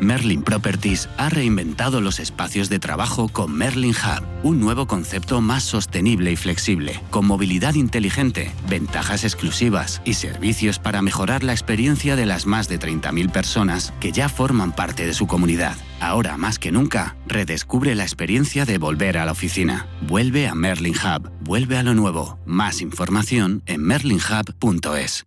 [0.00, 5.62] Merlin Properties ha reinventado los espacios de trabajo con Merlin Hub, un nuevo concepto más
[5.62, 12.26] sostenible y flexible, con movilidad inteligente, ventajas exclusivas y servicios para mejorar la experiencia de
[12.26, 15.76] las más de 30.000 personas que ya forman parte de su comunidad.
[16.00, 19.86] Ahora más que nunca, redescubre la experiencia de volver a la oficina.
[20.08, 22.38] Vuelve a Merlin Hub, vuelve a lo nuevo.
[22.46, 25.26] Más información en merlinhub.es.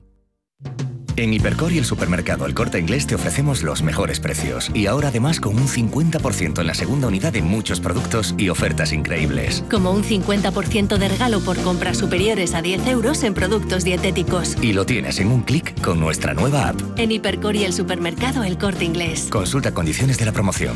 [1.17, 4.71] En Hipercor y el supermercado El Corte Inglés te ofrecemos los mejores precios.
[4.73, 8.93] Y ahora además con un 50% en la segunda unidad de muchos productos y ofertas
[8.93, 9.63] increíbles.
[9.69, 14.57] Como un 50% de regalo por compras superiores a 10 euros en productos dietéticos.
[14.61, 16.81] Y lo tienes en un clic con nuestra nueva app.
[16.97, 19.27] En Hipercor y el supermercado El Corte Inglés.
[19.29, 20.75] Consulta condiciones de la promoción.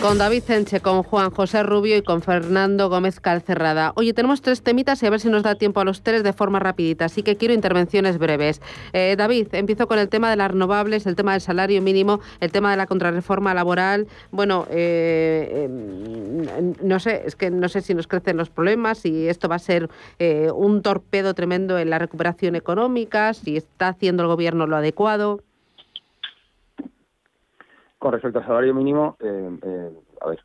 [0.00, 3.92] Con David Enche, con Juan José Rubio y con Fernando Gómez Calcerrada.
[3.96, 6.32] Oye, tenemos tres temitas y a ver si nos da tiempo a los tres de
[6.32, 8.62] forma rapidita, así que quiero intervenciones breves.
[8.92, 12.52] Eh, David, empiezo con el tema de las renovables, el tema del salario mínimo, el
[12.52, 14.06] tema de la contrarreforma laboral.
[14.30, 19.26] Bueno, eh, em, no sé, es que no sé si nos crecen los problemas, si
[19.28, 19.90] esto va a ser
[20.20, 25.40] eh, un torpedo tremendo en la recuperación económica, si está haciendo el gobierno lo adecuado.
[27.98, 29.90] Con respecto al salario mínimo, eh, eh,
[30.20, 30.40] a ver,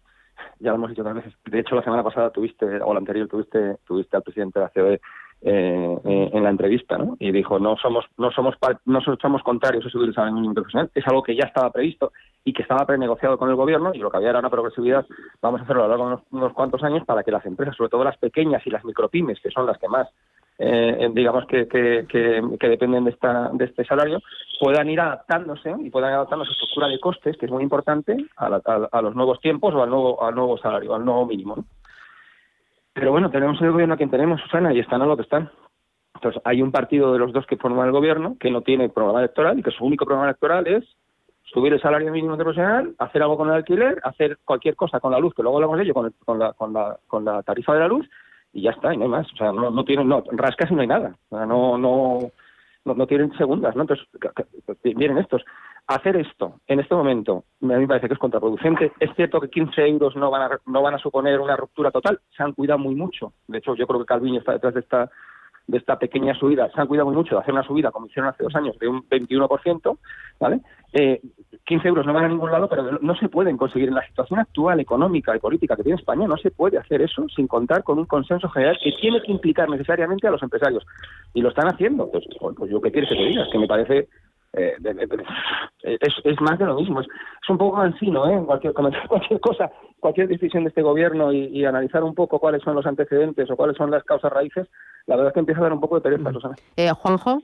[0.59, 1.33] ya lo hemos dicho otras veces.
[1.45, 4.71] De hecho, la semana pasada tuviste, o la anterior, tuviste, tuviste al presidente de la
[4.71, 5.01] COE
[5.41, 7.17] eh, en la entrevista, ¿no?
[7.19, 10.89] Y dijo, no somos, no somos, no somos contrarios a subir el salario mínimo profesional.
[10.95, 12.11] Es algo que ya estaba previsto
[12.45, 15.05] y que estaba prenegociado con el gobierno y lo que había era una progresividad.
[15.41, 17.89] Vamos a hacerlo a lo largo de unos cuantos años para que las empresas, sobre
[17.89, 20.07] todo las pequeñas y las micropymes, que son las que más
[20.65, 24.21] eh, digamos que, que, que, dependen de, esta, de este salario,
[24.59, 28.45] puedan ir adaptándose y puedan adaptar su estructura de costes, que es muy importante, a,
[28.91, 31.65] a, los nuevos tiempos o al nuevo, al nuevo salario, al nuevo mínimo.
[32.93, 35.49] Pero bueno, tenemos el gobierno a quien tenemos, Susana, y están a lo que están.
[36.15, 39.19] Entonces, hay un partido de los dos que forman el gobierno que no tiene programa
[39.19, 40.85] electoral y que su único programa electoral es
[41.43, 45.19] subir el salario mínimo profesional, hacer algo con el alquiler, hacer cualquier cosa con la
[45.19, 47.79] luz, que luego hablamos de ello, con, con, la, con, la, con la tarifa de
[47.79, 48.07] la luz,
[48.53, 49.31] y ya está, y no hay más.
[49.33, 51.17] O sea, no, no tienen, no, rascas y no hay nada.
[51.29, 52.19] O sea, no, no,
[52.85, 53.81] no, tienen segundas, ¿no?
[53.81, 54.07] Entonces,
[54.83, 55.43] vienen estos.
[55.85, 58.93] Hacer esto en este momento, a mí me parece que es contraproducente.
[59.01, 62.21] Es cierto que 15 euros no van a, no van a suponer una ruptura total.
[62.37, 63.33] Se han cuidado muy mucho.
[63.47, 65.11] De hecho, yo creo que Calviño está detrás de esta
[65.67, 68.29] de esta pequeña subida, se han cuidado muy mucho de hacer una subida, como hicieron
[68.29, 69.97] hace dos años, de un 21%,
[70.39, 70.59] ¿vale?
[70.91, 71.21] Eh,
[71.65, 74.39] 15 euros no van a ningún lado, pero no se pueden conseguir en la situación
[74.39, 77.97] actual económica y política que tiene España, no se puede hacer eso sin contar con
[77.97, 80.85] un consenso general que tiene que implicar necesariamente a los empresarios.
[81.33, 82.11] Y lo están haciendo.
[82.11, 82.25] Pues,
[82.57, 84.09] pues yo qué quieres que te digas, que me parece
[84.53, 84.77] eh,
[85.81, 87.01] es, es, más de lo mismo.
[87.01, 87.07] Es,
[87.49, 88.43] un poco cansino, ¿eh?
[88.45, 88.73] Cualquier,
[89.07, 93.49] cualquier cosa, cualquier decisión de este gobierno y, analizar un poco cuáles son los antecedentes
[93.49, 94.67] o cuáles son las causas raíces,
[95.07, 96.55] la verdad es que empieza a dar un poco de pereza, Susana.
[96.77, 97.39] Eh, Juanjo.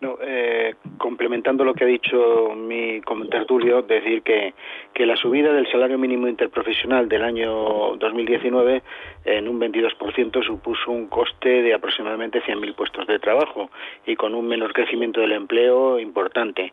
[0.00, 4.54] No, eh, complementando lo que ha dicho mi tertulio, decir que,
[4.94, 8.82] que la subida del salario mínimo interprofesional del año 2019
[9.26, 13.70] en un 22% supuso un coste de aproximadamente 100.000 puestos de trabajo
[14.06, 16.72] y con un menor crecimiento del empleo importante.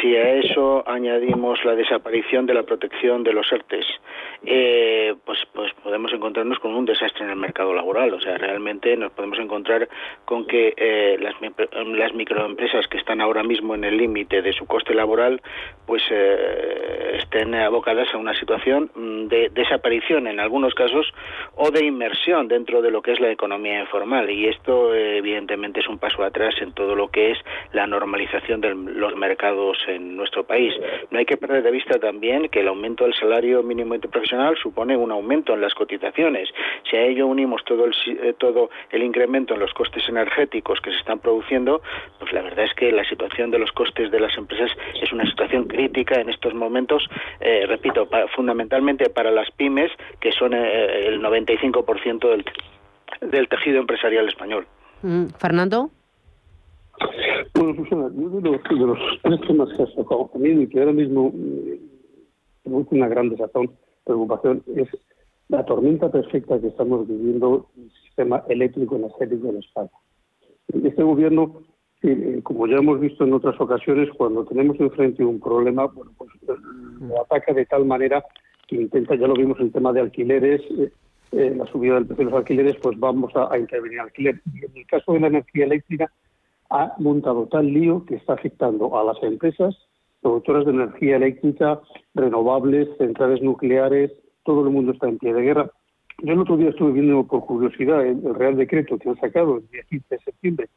[0.00, 3.86] Si a eso añadimos la desaparición de la protección de los ERTES,
[4.46, 8.12] eh, pues, pues podemos encontrarnos con un desastre en el mercado laboral.
[8.14, 9.88] O sea, realmente nos podemos encontrar
[10.24, 14.64] con que eh, las microempresas empresas que están ahora mismo en el límite de su
[14.66, 15.42] coste laboral,
[15.86, 21.12] pues eh, estén abocadas a una situación mm, de desaparición en algunos casos
[21.56, 24.30] o de inmersión dentro de lo que es la economía informal.
[24.30, 27.38] Y esto, evidentemente, es un paso atrás en todo lo que es
[27.72, 30.72] la normalización de los mercados en nuestro país.
[31.10, 34.96] No hay que perder de vista también que el aumento del salario mínimo interprofesional supone
[34.96, 36.48] un aumento en las cotizaciones.
[36.90, 40.90] Si a ello unimos todo el, eh, todo el incremento en los costes energéticos que
[40.90, 41.82] se están produciendo,
[42.18, 44.70] pues la verdad verdad es que la situación de los costes de las empresas
[45.02, 47.02] es una situación crítica en estos momentos,
[47.40, 49.90] eh, repito, fundamentalmente para las pymes,
[50.20, 52.44] que son eh, el 95% del,
[53.30, 54.66] del tejido empresarial español.
[55.02, 55.90] Mm, Fernando.
[57.54, 60.78] Bueno, Susana, uno de los, de los tres temas que has tocado también y que
[60.78, 61.80] ahora mismo eh,
[62.62, 63.70] produce una gran desazón,
[64.04, 64.88] preocupación, es
[65.48, 69.90] la tormenta perfecta que estamos viviendo en el sistema eléctrico energético en España.
[70.68, 71.62] Este gobierno
[72.06, 76.30] eh, como ya hemos visto en otras ocasiones, cuando tenemos enfrente un problema, bueno, pues
[77.00, 78.22] lo ataca de tal manera
[78.68, 80.92] que intenta, ya lo vimos en el tema de alquileres, eh,
[81.32, 84.40] eh, la subida del precio de los alquileres, pues vamos a, intervenir en alquiler.
[84.52, 86.12] Y en el caso de la energía eléctrica,
[86.68, 89.74] ha montado tal lío que está afectando a las empresas,
[90.20, 91.80] productoras de energía eléctrica,
[92.14, 94.12] renovables, centrales nucleares,
[94.44, 95.70] todo el mundo está en pie de guerra.
[96.22, 99.56] Yo el otro día estuve viendo por curiosidad el, el Real Decreto que han sacado
[99.56, 100.68] el día 15 de septiembre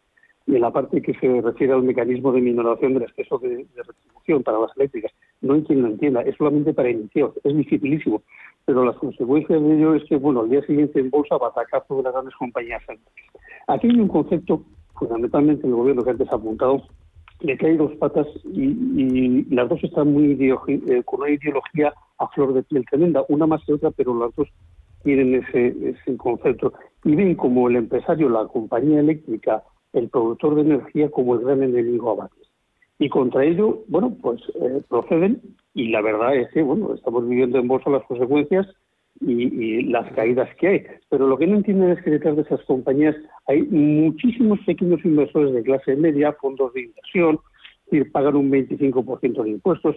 [0.47, 4.43] y en la parte que se refiere al mecanismo de minoración del exceso de, retribución
[4.43, 5.11] para las eléctricas.
[5.41, 8.23] No hay quien lo entienda, es solamente para iniciar, es dificilísimo,
[8.65, 11.49] pero las consecuencias de ello es que, bueno, al día siguiente en bolsa va a
[11.49, 12.81] atacar todas las grandes compañías
[13.67, 14.63] Aquí hay un concepto,
[14.97, 16.81] fundamentalmente en el gobierno que antes ha apuntado,
[17.41, 22.27] de que hay dos patas y, las dos están muy eh, con una ideología a
[22.29, 24.47] flor de piel tremenda, una más que otra, pero las dos
[25.03, 26.73] tienen ese, ese concepto.
[27.03, 29.63] Y ven como el empresario, la compañía eléctrica,
[29.97, 32.43] el productor de energía como el gran enemigo a batir.
[32.99, 35.41] Y contra ello, bueno, pues eh, proceden
[35.73, 38.67] y la verdad es que, bueno, estamos viviendo en bolsa las consecuencias
[39.21, 40.83] y, las caídas que hay.
[41.09, 45.53] Pero lo que no entienden es que detrás de esas compañías hay muchísimos pequeños inversores
[45.53, 47.39] de clase media, fondos de inversión,
[47.85, 49.95] decir, pagan un 25% de impuestos.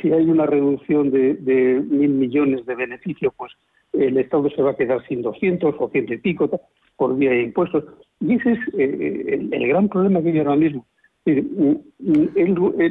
[0.00, 3.52] Si hay una reducción de, mil millones de beneficio, pues
[3.92, 6.48] el Estado se va a quedar sin 200 o ciento y pico
[6.96, 7.84] por vía de impuestos.
[8.20, 10.86] Y ese es eh, el, gran problema que hay ahora mismo.
[11.24, 11.82] Él,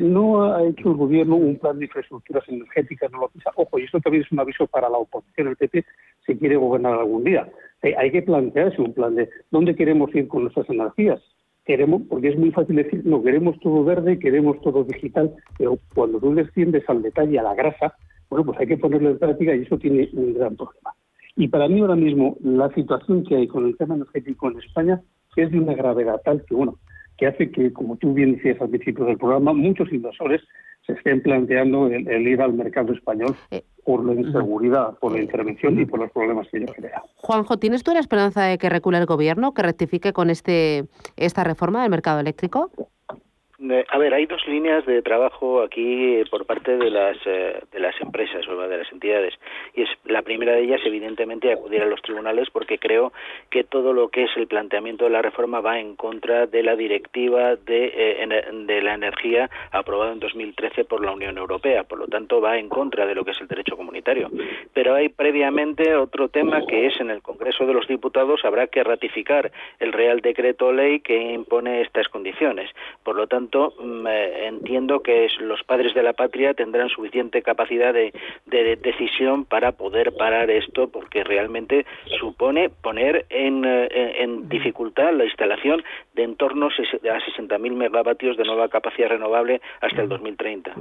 [0.02, 3.52] no ha hecho el gobierno un plan de infraestructuras energéticas, no lo pisa.
[3.56, 5.86] Ojo, y esto también es un aviso para la oposición, el PP,
[6.26, 7.50] si quiere gobernar algún día.
[7.98, 11.22] Hay que plantearse un plan de dónde queremos ir con nuestras energías
[11.66, 16.20] queremos, porque es muy fácil decir, no, queremos todo verde, queremos todo digital, pero cuando
[16.20, 17.96] tú desciendes al detalle, a la grasa,
[18.30, 20.92] bueno, pues hay que ponerlo en práctica y eso tiene un gran problema.
[21.36, 25.02] Y para mí ahora mismo la situación que hay con el tema energético en España
[25.36, 26.80] es de una gravedad tal que, bueno,
[27.18, 30.42] que hace que, como tú bien decías al principio del programa, muchos inversores
[30.86, 35.80] se estén planteando el, ir al mercado español eh, por la inseguridad, por la intervención
[35.80, 37.02] y por los problemas que ello crea.
[37.16, 40.86] Juanjo, ¿tienes tú la esperanza de que recule el gobierno, que rectifique con este
[41.18, 42.72] esta reforma del mercado eléctrico?
[43.90, 48.00] A ver, hay dos líneas de trabajo aquí por parte de las eh, de las
[48.00, 49.34] empresas o de las entidades
[49.74, 53.12] y es la primera de ellas evidentemente acudir a los tribunales porque creo
[53.50, 56.76] que todo lo que es el planteamiento de la reforma va en contra de la
[56.76, 62.08] directiva de, eh, de la energía aprobada en 2013 por la Unión Europea, por lo
[62.08, 64.30] tanto va en contra de lo que es el derecho comunitario.
[64.74, 68.84] Pero hay previamente otro tema que es en el Congreso de los Diputados habrá que
[68.84, 72.70] ratificar el Real Decreto Ley que impone estas condiciones.
[73.04, 77.94] Por lo tanto Mm, eh, entiendo que los padres de la patria tendrán suficiente capacidad
[77.94, 78.14] de,
[78.46, 81.86] decisión para poder parar esto, porque realmente
[82.20, 85.84] supone poner en, eh, dificultad la instalación
[86.14, 90.74] de entornos a 60.000 megavatios de nueva capacidad renovable hasta el 2030.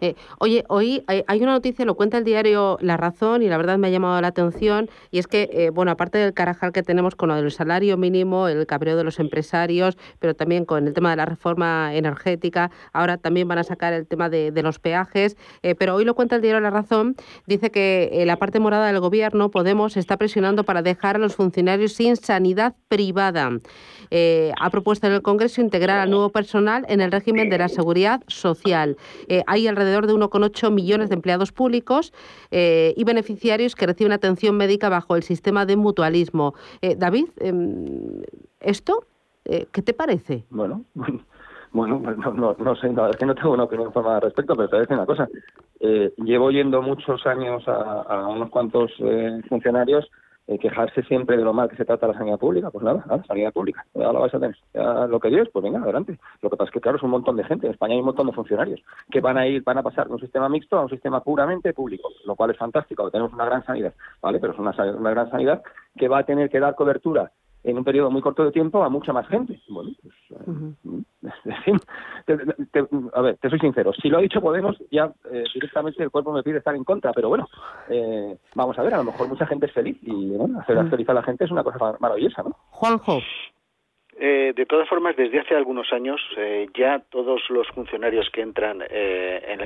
[0.00, 3.78] Eh, oye, hoy hay, una noticia, lo cuenta el diario La Razón, y la verdad
[3.78, 7.28] me ha llamado la atención, y es que, bueno, aparte del carajal que tenemos con
[7.28, 11.16] lo del salario mínimo, el cabreo de los empresarios, pero también con el tema de
[11.16, 15.74] la reforma energética, energética, ahora también van a sacar el tema de, los peajes, eh,
[15.74, 19.00] pero hoy lo cuenta el diario La Razón, dice que eh, la parte morada del
[19.00, 23.50] gobierno, Podemos, está presionando para dejar a los funcionarios sin sanidad privada.
[24.10, 27.68] Eh, ha propuesto en el Congreso integrar al nuevo personal en el régimen de la
[27.68, 28.96] seguridad social.
[29.46, 32.12] hay alrededor de 1,8 millones de empleados públicos
[32.50, 36.54] y beneficiarios que reciben atención médica bajo el sistema de mutualismo.
[36.96, 38.22] David, em,
[38.60, 39.06] ¿esto
[39.44, 40.44] qué te parece?
[40.50, 40.84] Bueno,
[41.72, 44.54] bueno, pues no, no, no sé, es que no tengo una opinión formada al respecto,
[44.54, 45.28] pero te voy a decir una cosa.
[45.80, 50.10] Eh, llevo yendo muchos años a, unos cuantos eh, funcionarios
[50.48, 52.70] eh, quejarse siempre de lo mal que se trata la sanidad pública.
[52.70, 54.56] Pues nada, nada sanidad pública, ya la vais a tener.
[54.74, 56.18] Ya lo que Dios, pues venga, adelante.
[56.42, 57.66] Lo que pasa es que, claro, es un montón de gente.
[57.66, 60.14] En España hay un montón de funcionarios que van a ir, van a pasar de
[60.14, 63.10] un sistema mixto a un sistema puramente público, lo cual es fantástico.
[63.10, 64.40] Tenemos una gran sanidad, ¿vale?
[64.40, 65.62] Pero es una gran sanidad
[65.96, 67.30] que va a tener que dar cobertura
[67.64, 69.60] en un periodo muy corto de tiempo a mucha más gente.
[69.68, 70.14] Bueno, pues,
[73.14, 76.32] a ver, te soy sincero, si lo ha dicho Podemos, ya eh, directamente el cuerpo
[76.32, 77.48] me pide estar en contra, pero bueno,
[77.88, 81.08] eh, vamos a ver, a lo mejor mucha gente es feliz y bueno, hacer feliz
[81.08, 82.56] a la gente es una cosa maravillosa, ¿no?
[82.70, 83.20] Juanjo.
[84.24, 88.80] Eh, de todas formas, desde hace algunos años eh, ya todos los funcionarios que entran
[88.88, 89.58] eh, en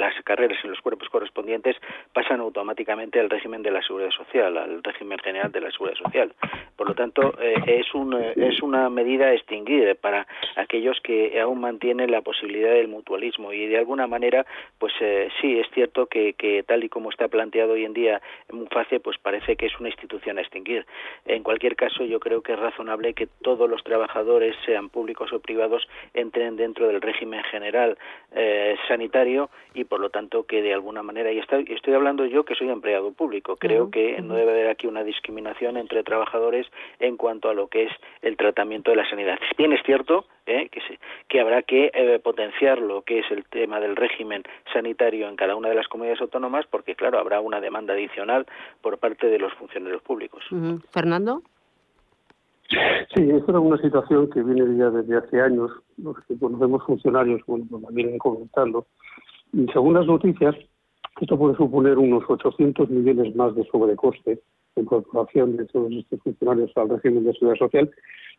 [0.00, 1.76] las carreras en los cuerpos correspondientes
[2.14, 6.32] pasan automáticamente al régimen de la seguridad social, al régimen general de la seguridad social.
[6.74, 12.10] Por lo tanto, es, un, es una medida a extinguir para aquellos que aún mantienen
[12.10, 14.46] la posibilidad del mutualismo y de alguna manera,
[14.78, 14.94] pues
[15.40, 19.00] sí, es cierto que, que, tal y como está planteado hoy en día en MUFACE,
[19.00, 20.86] pues parece que es una institución a extinguir.
[21.26, 23.97] En cualquier caso, yo creo que es razonable que todos los trabajadores,
[24.64, 27.98] sean públicos o privados, entren dentro del régimen general
[28.32, 32.44] eh, sanitario y, por lo tanto, que de alguna manera, y estoy, estoy hablando yo
[32.44, 36.66] que soy empleado público, creo que no debe haber aquí una discriminación entre trabajadores
[37.00, 37.92] en cuanto a lo que es
[38.22, 39.38] el tratamiento de la sanidad.
[39.56, 40.80] Bien es cierto eh, que,
[41.28, 44.42] que habrá que eh, potenciar lo que es el tema del régimen
[44.72, 48.46] sanitario en cada una de las comunidades autónomas, porque, claro, habrá una demanda adicional
[48.80, 50.44] por parte de los funcionarios públicos.
[50.90, 51.42] Fernando.
[53.18, 57.40] Sí, esta es una situación que viene ya desde hace años, los que conocemos funcionarios,
[57.48, 58.86] bueno, pues vienen comentando.
[59.52, 60.54] Y según las noticias,
[61.20, 64.38] esto puede suponer unos 800 millones más de sobrecoste
[64.76, 67.90] en incorporación de todos estos funcionarios al régimen de seguridad social.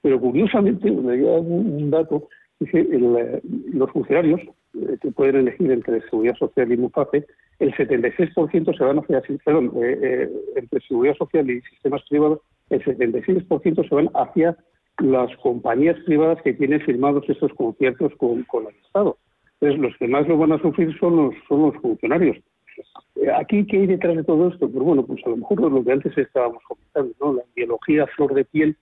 [0.01, 2.29] Pero curiosamente, me dio un dato,
[2.61, 3.41] dice, el,
[3.73, 4.39] los funcionarios
[4.75, 7.27] eh, que pueden elegir entre seguridad social y MUFACE,
[7.59, 12.81] el 76% se van hacia, perdón, eh, eh, entre seguridad social y sistemas privados, el
[12.81, 14.55] 76% se van hacia
[15.01, 19.17] las compañías privadas que tienen firmados estos conciertos con, el Estado.
[19.59, 22.37] Entonces, los que más lo van a sufrir son los, son los funcionarios.
[23.35, 24.69] Aquí, ¿qué hay detrás de todo esto?
[24.69, 27.33] Pues bueno, pues a lo mejor lo que antes estábamos comentando, ¿no?
[27.33, 28.77] La ideología flor de piel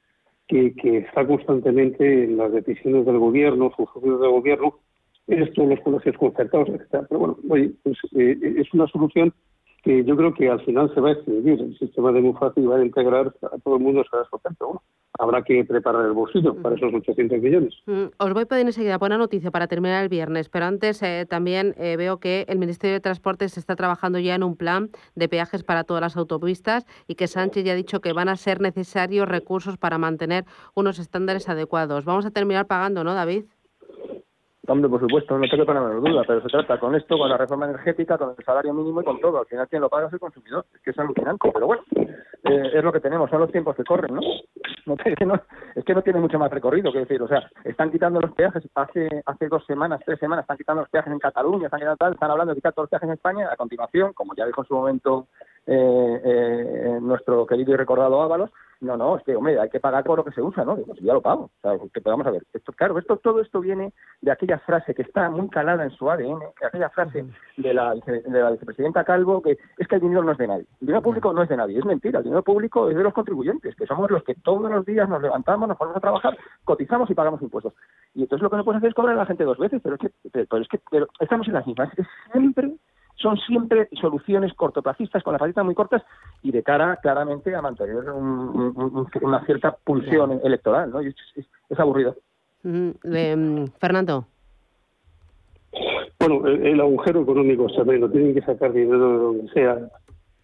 [0.48, 4.76] que, que está constantemente en las decisiones del gobierno, funcionarios del gobierno,
[5.28, 7.06] esto, los colegios concertados, etcétera.
[7.10, 9.34] Pero bueno, oye, pues eh, es una solución
[9.88, 11.62] que yo creo que al final se va a extinguir.
[11.62, 14.56] El sistema de muy fácil va a integrar a todo el mundo, se va a
[14.60, 14.84] bueno,
[15.18, 17.74] habrá que preparar el bolsillo para esos 800 millones.
[17.86, 21.26] Mm, os voy a pedir enseguida buena noticia para terminar el viernes, pero antes eh,
[21.30, 25.30] también eh, veo que el Ministerio de Transportes está trabajando ya en un plan de
[25.30, 28.60] peajes para todas las autopistas y que Sánchez ya ha dicho que van a ser
[28.60, 30.44] necesarios recursos para mantener
[30.76, 32.04] unos estándares adecuados.
[32.04, 33.46] Vamos a terminar pagando, ¿no, David?
[34.68, 37.38] Hombre, por supuesto, no tengo que poner duda, pero se trata con esto, con la
[37.38, 39.40] reforma energética, con el salario mínimo y con todo.
[39.40, 40.66] Al final quien lo paga es el consumidor.
[40.76, 43.86] Es que es alucinante, pero bueno, eh, es lo que tenemos, son los tiempos que
[43.86, 44.22] corren, ¿no?
[44.86, 45.42] no, es, que no
[45.76, 48.64] es que no tiene mucho más recorrido, que decir, o sea, están quitando los peajes,
[48.76, 52.32] hace hace dos semanas, tres semanas, están quitando los peajes en Cataluña, están, quitando, están
[52.32, 54.74] hablando de quitar todos los peajes en España, a continuación, como ya dijo en su
[54.74, 55.28] momento
[55.68, 58.50] eh, eh, nuestro querido y recordado Ábalos,
[58.80, 60.76] no, no, es que, hombre, hay que pagar por lo que se usa, ¿no?
[60.76, 61.46] Digo, ya lo pago.
[61.46, 62.44] O sea, que podamos ver.
[62.54, 63.92] Esto, claro, esto, todo esto viene
[64.22, 67.26] de aquella frase que está muy calada en su ADN, aquella frase
[67.58, 70.66] de la, de la vicepresidenta Calvo, que es que el dinero no es de nadie.
[70.80, 72.20] El dinero público no es de nadie, es mentira.
[72.20, 75.22] El dinero público es de los contribuyentes, que somos los que todos los días nos
[75.24, 77.74] levantamos, nos ponemos a trabajar, cotizamos y pagamos impuestos.
[78.14, 79.96] Y entonces lo que no puedes hacer es cobrar a la gente dos veces, pero
[79.96, 81.90] es que, pero es que pero estamos en las mismas.
[81.98, 82.76] Es siempre
[83.18, 86.04] son siempre soluciones cortoplacistas con las patitas muy cortas
[86.44, 91.00] y de cara claramente a mantener una cierta pulsión electoral, ¿no?
[91.00, 91.16] es,
[91.78, 92.16] aburrido.
[92.64, 94.26] Mm, Fernando.
[96.20, 99.78] Bueno, el, agujero económico se ve, no tienen que sacar dinero de donde sea.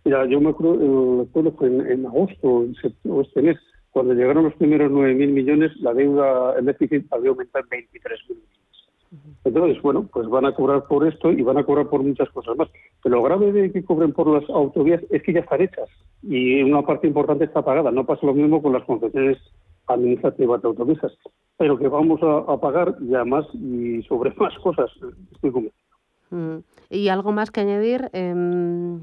[0.06, 2.66] Mira, yo me acuerdo, fue en, agosto
[3.08, 3.58] o este mes,
[3.92, 8.63] cuando llegaron los primeros 9.000 millones, la deuda, el déficit había aumentado en 23.000 millones.
[9.44, 12.56] Entonces, bueno, pues van a cobrar por esto y van a cobrar por muchas cosas
[12.58, 12.70] más.
[13.02, 15.90] Pero lo grave de que cobren por las autovías es que ya están hechas
[16.22, 17.92] y una parte importante está pagada.
[17.92, 19.38] No pasa lo mismo con las concesiones
[19.88, 21.12] administrativas de autopistas,
[21.58, 24.90] pero que vamos a, pagar ya más y sobre más cosas.
[25.34, 25.84] Estoy convencido.
[26.32, 26.58] Mm.
[26.90, 28.98] ¿Y algo más que añadir, eh,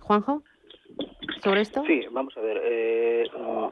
[0.00, 0.42] Juanjo?
[1.42, 1.82] Sobre esto?
[1.86, 2.60] Sí, vamos a ver.
[2.64, 3.24] Eh,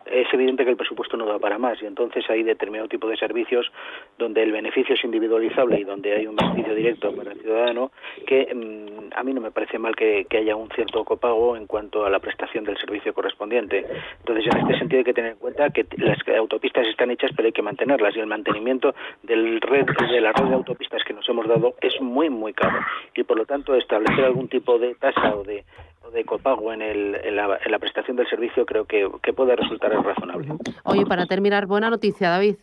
[0.07, 3.17] es evidente que el presupuesto no da para más y entonces hay determinado tipo de
[3.17, 3.71] servicios
[4.19, 7.93] donde el beneficio es individualizable y donde hay un beneficio directo para el ciudadano
[8.27, 12.07] que mm, a mí no me parece mal que, haya un cierto copago en cuanto
[12.07, 13.85] a la prestación del servicio correspondiente.
[14.21, 17.47] Entonces, en este sentido hay que tener en cuenta que las autopistas están hechas pero
[17.47, 21.29] hay que mantenerlas y el mantenimiento del red, de la red de autopistas que nos
[21.29, 22.79] hemos dado es muy, muy caro
[23.15, 25.65] y por lo tanto establecer algún tipo de tasa o de
[26.13, 29.57] de copago en, el, en, la, en la prestación del servicio creo que, que puede
[29.57, 30.49] resultar razonable.
[30.85, 32.57] Oye, para terminar, buena noticia, David.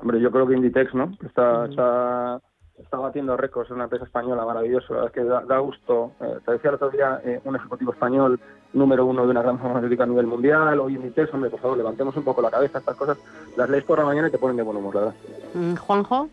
[0.00, 1.12] Hombre, yo creo que Inditex, ¿no?
[1.24, 2.40] Está, está,
[2.78, 6.12] está batiendo récords, es una empresa española maravillosa, es que da, gusto.
[6.20, 8.38] Eh, te decía el otro día eh, un ejecutivo español
[8.74, 12.14] número uno de una gran farmacéutica a nivel mundial, hoy Inditex, hombre, por favor, levantemos
[12.16, 13.18] un poco la cabeza, estas cosas
[13.56, 15.14] las lees por la mañana y te ponen de buen humor, ¿verdad?
[15.54, 16.28] Mm, Juanjo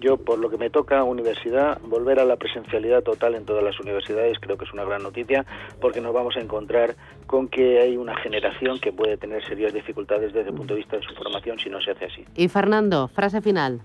[0.00, 3.78] yo, por lo que me toca, universidad, volver a la presencialidad total en todas las
[3.78, 5.44] universidades creo que es una gran noticia
[5.80, 6.94] porque nos vamos a encontrar
[7.26, 10.96] con que hay una generación que puede tener serias dificultades desde el punto de vista
[10.96, 12.24] de su formación si no se hace así.
[12.34, 13.80] Y Fernando, frase final.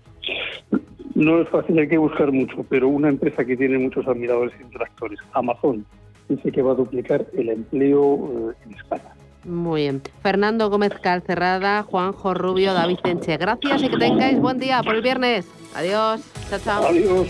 [1.15, 4.63] No es fácil, hay que buscar mucho, pero una empresa que tiene muchos admiradores y
[4.63, 5.85] interactores, Amazon,
[6.27, 9.14] dice que va a duplicar el empleo eh, en España.
[9.45, 10.01] Muy bien.
[10.21, 13.37] Fernando Gómez Calcerrada, Juanjo Rubio, David Tenche.
[13.37, 15.45] Gracias y que tengáis buen día por el viernes.
[15.75, 16.21] Adiós.
[16.49, 16.87] Chao, chao.
[16.87, 17.27] Adiós.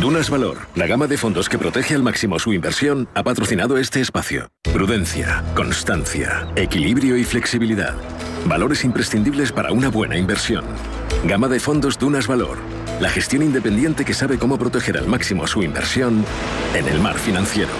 [0.00, 4.00] Dunas Valor, la gama de fondos que protege al máximo su inversión, ha patrocinado este
[4.00, 4.48] espacio.
[4.72, 7.94] Prudencia, constancia, equilibrio y flexibilidad.
[8.46, 10.64] Valores imprescindibles para una buena inversión.
[11.24, 12.58] Gama de fondos Dunas Valor,
[13.00, 16.24] la gestión independiente que sabe cómo proteger al máximo su inversión
[16.74, 17.70] en el mar financiero.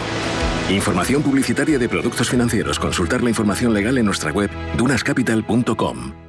[0.70, 2.78] Información publicitaria de productos financieros.
[2.78, 6.23] Consultar la información legal en nuestra web dunascapital.com.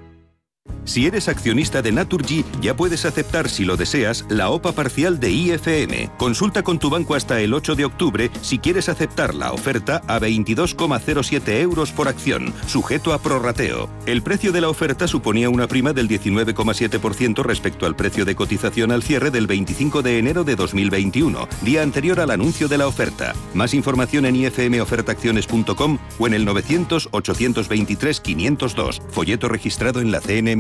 [0.86, 5.32] Si eres accionista de Naturgy, ya puedes aceptar, si lo deseas, la OPA parcial de
[5.32, 6.12] IFM.
[6.18, 10.20] Consulta con tu banco hasta el 8 de octubre si quieres aceptar la oferta a
[10.20, 13.90] 22,07 euros por acción, sujeto a prorrateo.
[14.06, 18.92] El precio de la oferta suponía una prima del 19,7% respecto al precio de cotización
[18.92, 23.34] al cierre del 25 de enero de 2021, día anterior al anuncio de la oferta.
[23.56, 30.55] Más información en ifmofertaacciones.com o en el 900 823 502, folleto registrado en la CNMV.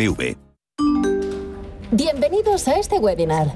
[1.91, 3.55] Bienvenidos a este webinar.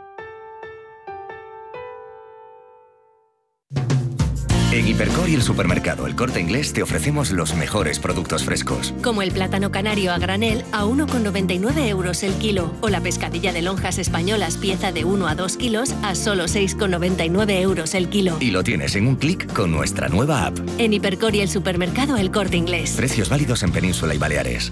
[5.21, 8.93] Hipercor y el supermercado El Corte Inglés te ofrecemos los mejores productos frescos.
[9.03, 13.61] Como el plátano canario a granel a 1,99 euros el kilo o la pescadilla de
[13.61, 18.37] lonjas españolas pieza de 1 a 2 kilos a solo 6,99 euros el kilo.
[18.39, 20.57] Y lo tienes en un clic con nuestra nueva app.
[20.79, 22.93] En Hipercor y el supermercado El Corte Inglés.
[22.95, 24.71] Precios válidos en Península y Baleares.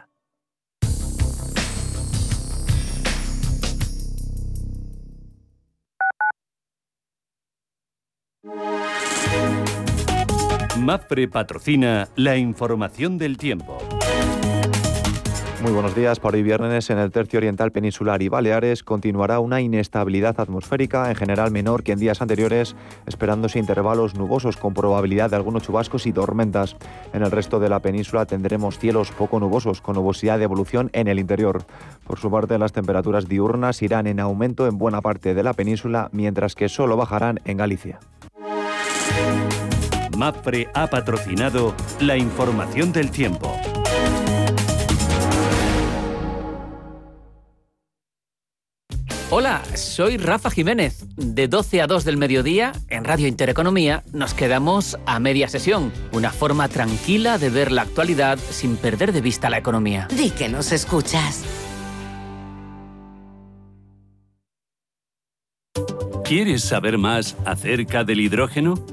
[10.91, 13.77] MAPRE patrocina la información del tiempo.
[15.61, 16.19] Muy buenos días.
[16.19, 21.15] Para hoy viernes en el tercio oriental peninsular y Baleares continuará una inestabilidad atmosférica, en
[21.15, 22.75] general menor que en días anteriores,
[23.05, 26.75] esperándose intervalos nubosos con probabilidad de algunos chubascos y tormentas.
[27.13, 31.07] En el resto de la península tendremos cielos poco nubosos, con nubosidad de evolución en
[31.07, 31.63] el interior.
[32.05, 36.09] Por su parte, las temperaturas diurnas irán en aumento en buena parte de la península,
[36.11, 37.97] mientras que solo bajarán en Galicia.
[40.21, 43.59] MAPRE ha patrocinado la información del tiempo.
[49.31, 51.07] Hola, soy Rafa Jiménez.
[51.15, 55.91] De 12 a 2 del mediodía, en Radio Intereconomía, nos quedamos a media sesión.
[56.11, 60.07] Una forma tranquila de ver la actualidad sin perder de vista la economía.
[60.15, 61.43] Di que nos escuchas.
[66.23, 68.90] ¿Quieres saber más acerca del hidrógeno?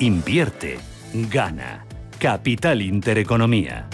[0.00, 0.78] Invierte,
[1.12, 1.84] gana.
[2.18, 3.88] Capital Intereconomía.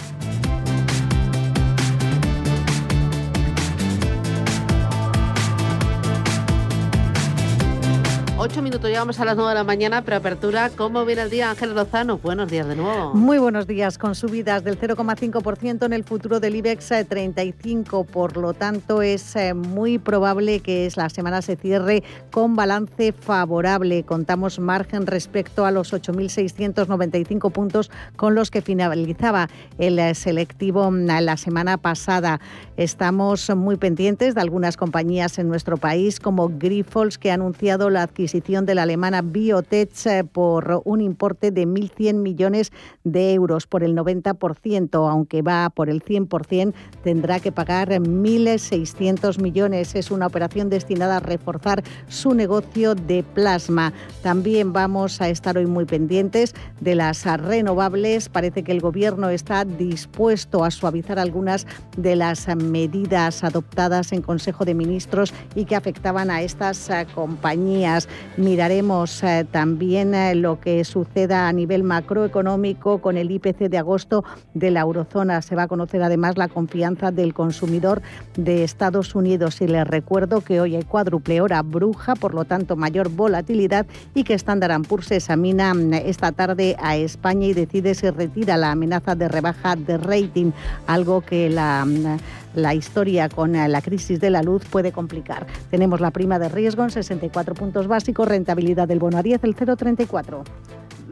[8.45, 10.69] Ocho minutos, llegamos a las nueve de la mañana, preapertura.
[10.69, 12.19] ¿Cómo viene el día, Ángel Lozano?
[12.19, 13.15] Buenos días de nuevo.
[13.15, 18.03] Muy buenos días, con subidas del 0,5% en el futuro del IBEX 35.
[18.03, 24.03] Por lo tanto, es eh, muy probable que la semana se cierre con balance favorable.
[24.03, 31.07] Contamos margen respecto a los 8.695 puntos con los que finalizaba el eh, selectivo mm,
[31.19, 32.39] la semana pasada.
[32.77, 38.03] Estamos muy pendientes de algunas compañías en nuestro país, como Grifols, que ha anunciado la
[38.03, 42.71] adquisición de la alemana Biotech eh, por un importe de 1.100 millones
[43.05, 49.95] de euros por el 90%, aunque va por el 100%, tendrá que pagar 1.600 millones.
[49.95, 53.93] Es una operación destinada a reforzar su negocio de plasma.
[54.21, 58.27] También vamos a estar hoy muy pendientes de las renovables.
[58.27, 61.65] Parece que el Gobierno está dispuesto a suavizar algunas
[61.95, 68.09] de las medidas adoptadas en Consejo de Ministros y que afectaban a estas eh, compañías.
[68.37, 74.23] Miraremos eh, también eh, lo que suceda a nivel macroeconómico con el IPC de agosto
[74.53, 75.41] de la eurozona.
[75.41, 78.01] Se va a conocer además la confianza del consumidor
[78.35, 79.61] de Estados Unidos.
[79.61, 84.23] Y les recuerdo que hoy hay cuádruple hora bruja, por lo tanto mayor volatilidad y
[84.23, 89.15] que Standard Poor's examina mm, esta tarde a España y decide si retira la amenaza
[89.15, 90.51] de rebaja de rating,
[90.87, 92.17] algo que la mm,
[92.55, 95.45] la historia con eh, la crisis de la luz puede complicar.
[95.69, 99.55] Tenemos la prima de riesgo en 64 puntos básicos, rentabilidad del bono a 10, el
[99.55, 100.43] 0,34.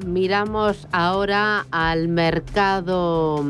[0.06, 3.44] Miramos ahora al mercado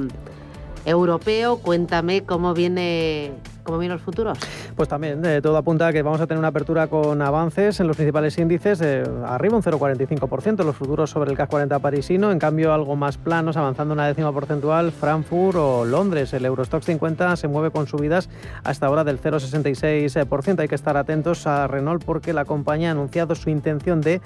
[0.86, 1.58] europeo.
[1.58, 3.32] Cuéntame cómo viene
[3.64, 4.38] ¿Cómo vienen los futuros?
[4.76, 7.88] Pues también, de todo apunta a que vamos a tener una apertura con avances en
[7.88, 12.74] los principales índices, arriba un 0,45%, los futuros sobre el CAC 40 parisino, en cambio
[12.74, 16.34] algo más planos, avanzando una décima porcentual, Frankfurt o Londres.
[16.34, 18.30] El Eurostock 50 se mueve con subidas
[18.64, 20.60] hasta ahora del 0,66%.
[20.60, 24.20] Hay que estar atentos a Renault porque la compañía ha anunciado su intención de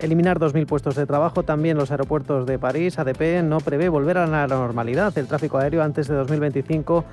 [0.00, 1.42] eliminar 2.000 puestos de trabajo.
[1.42, 5.16] También los aeropuertos de París, ADP, no prevé volver a la normalidad.
[5.18, 7.04] El tráfico aéreo antes de 2025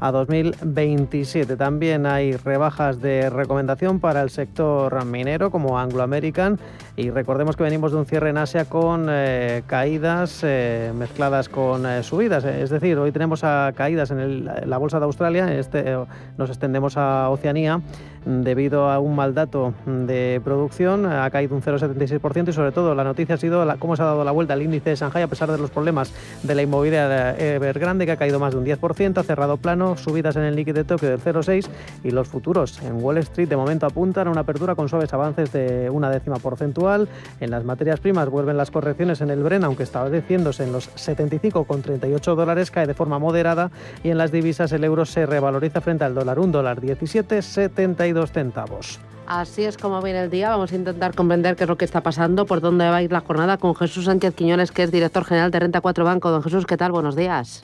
[0.00, 1.56] a 2027.
[1.56, 6.58] También hay rebajas de recomendación para el sector minero como Anglo American
[6.96, 11.86] y recordemos que venimos de un cierre en Asia con eh, caídas eh, mezcladas con
[11.86, 12.44] eh, subidas.
[12.44, 15.96] Es decir, hoy tenemos a caídas en, la bolsa de Australia, este,
[16.36, 17.80] nos extendemos a Oceanía
[18.24, 23.04] debido a un mal dato de producción, ha caído un 0,76% y sobre todo la
[23.04, 25.50] noticia ha sido cómo se ha dado la vuelta al índice de Shanghai a pesar
[25.50, 29.22] de los problemas de la inmobiliaria Evergrande que ha caído más de un 10%, ha
[29.22, 31.68] cerrado plano, subidas en el líquido de Tokio del 0,6
[32.04, 35.52] y los futuros en Wall Street de momento apuntan a una apertura con suaves avances
[35.52, 37.08] de una décima porcentual.
[37.40, 42.34] En las materias primas vuelven las correcciones en el Bren, aunque estableciéndose en los 75,38
[42.34, 43.70] dólares, cae de forma moderada
[44.02, 49.00] y en las divisas el euro se revaloriza frente al dólar, un dólar 17,72 centavos.
[49.28, 50.48] Así es como viene el día.
[50.48, 53.12] Vamos a intentar comprender qué es lo que está pasando, por dónde va a ir
[53.12, 56.30] la jornada con Jesús Sánchez Quiñones, que es director general de Renta 4 Banco.
[56.30, 56.92] Don Jesús, ¿qué tal?
[56.92, 57.62] Buenos días.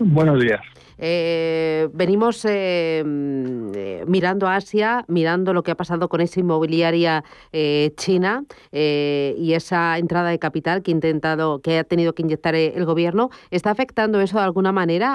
[0.00, 0.60] Buenos días.
[0.98, 7.24] Eh, venimos eh, mm, mirando a Asia, mirando lo que ha pasado con esa inmobiliaria
[7.52, 12.54] eh, china y esa entrada de capital que, ha intentado, que ha tenido que inyectar
[12.54, 13.30] el gobierno.
[13.50, 15.14] ¿Está afectando eso de alguna manera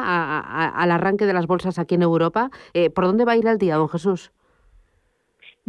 [0.69, 2.49] al arranque de las bolsas aquí en Europa?
[2.93, 4.32] ¿Por dónde va a ir el día, don Jesús?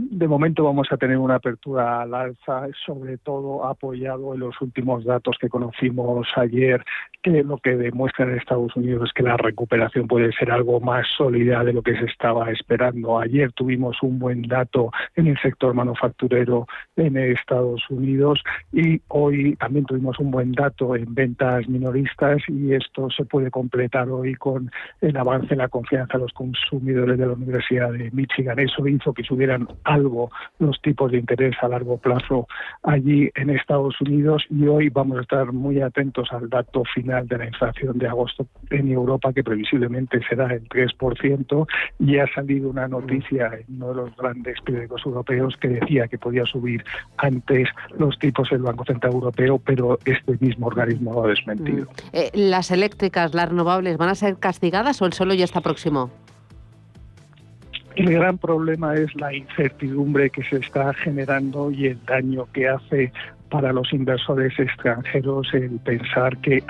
[0.09, 5.05] De momento vamos a tener una apertura al alza, sobre todo apoyado en los últimos
[5.05, 6.83] datos que conocimos ayer,
[7.23, 11.07] que lo que demuestra en Estados Unidos es que la recuperación puede ser algo más
[11.19, 13.19] sólida de lo que se estaba esperando.
[13.19, 18.43] Ayer tuvimos un buen dato en el sector manufacturero en Estados Unidos
[18.73, 24.09] y hoy también tuvimos un buen dato en ventas minoristas y esto se puede completar
[24.09, 24.71] hoy con
[25.03, 28.59] el avance en la confianza de los consumidores de la Universidad de Michigan.
[28.59, 32.47] Eso hizo que subieran algo los tipos de interés a largo plazo
[32.83, 37.39] allí en Estados Unidos y hoy vamos a estar muy atentos al dato final de
[37.39, 41.67] la inflación de agosto en Europa que previsiblemente será el 3%
[41.99, 46.19] y ha salido una noticia en uno de los grandes periódicos europeos que decía que
[46.19, 46.85] podía subir
[47.17, 47.69] antes
[47.99, 51.87] los tipos el Banco Central Europeo, pero este mismo organismo lo ha desmentido.
[51.87, 52.09] Mm.
[52.13, 56.11] Eh, ¿Las eléctricas, las renovables, van a ser castigadas o el suelo ya está próximo?
[57.97, 63.13] El gran problema es la incertidumbre que se está generando y el daño que hace
[63.51, 66.63] para los inversores extranjeros el pensar que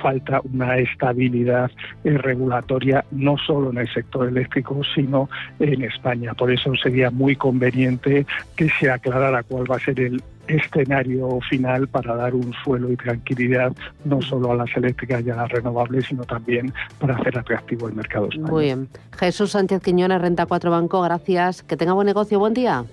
[0.00, 1.70] falta una estabilidad
[2.04, 5.28] regulatoria no solo en el sector eléctrico sino
[5.58, 6.34] en España.
[6.34, 11.88] Por eso sería muy conveniente que se aclarara cuál va a ser el escenario final
[11.88, 13.72] para dar un suelo y tranquilidad
[14.04, 17.94] no solo a las eléctricas y a las renovables, sino también para hacer atractivo el
[17.94, 18.50] mercado español.
[18.50, 18.88] Muy bien.
[19.18, 21.62] Jesús Sánchez Quiñones, Renta 4 Banco, gracias.
[21.62, 22.84] Que tenga buen negocio, buen día.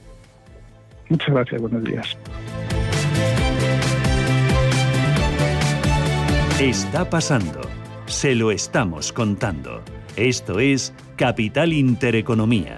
[1.09, 2.17] Muchas gracias, buenos días.
[6.63, 7.59] Está pasando.
[8.05, 9.81] Se lo estamos contando.
[10.15, 12.77] Esto es Capital Intereconomía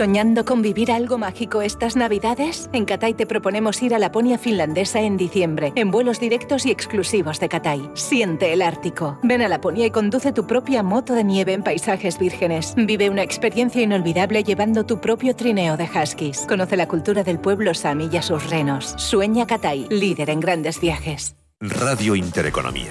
[0.00, 2.70] ¿Soñando con vivir algo mágico estas Navidades?
[2.72, 7.38] En Catay te proponemos ir a Laponia finlandesa en diciembre, en vuelos directos y exclusivos
[7.38, 7.90] de Catay.
[7.92, 9.18] Siente el Ártico.
[9.22, 12.72] Ven a Laponia y conduce tu propia moto de nieve en paisajes vírgenes.
[12.78, 16.46] Vive una experiencia inolvidable llevando tu propio trineo de huskies.
[16.48, 18.94] Conoce la cultura del pueblo sami y a sus renos.
[18.96, 21.36] Sueña Catay, líder en grandes viajes.
[21.60, 22.90] Radio Intereconomía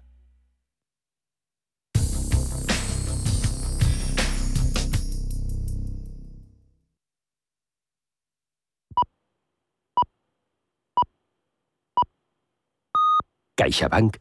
[13.61, 14.09] Geicherbank.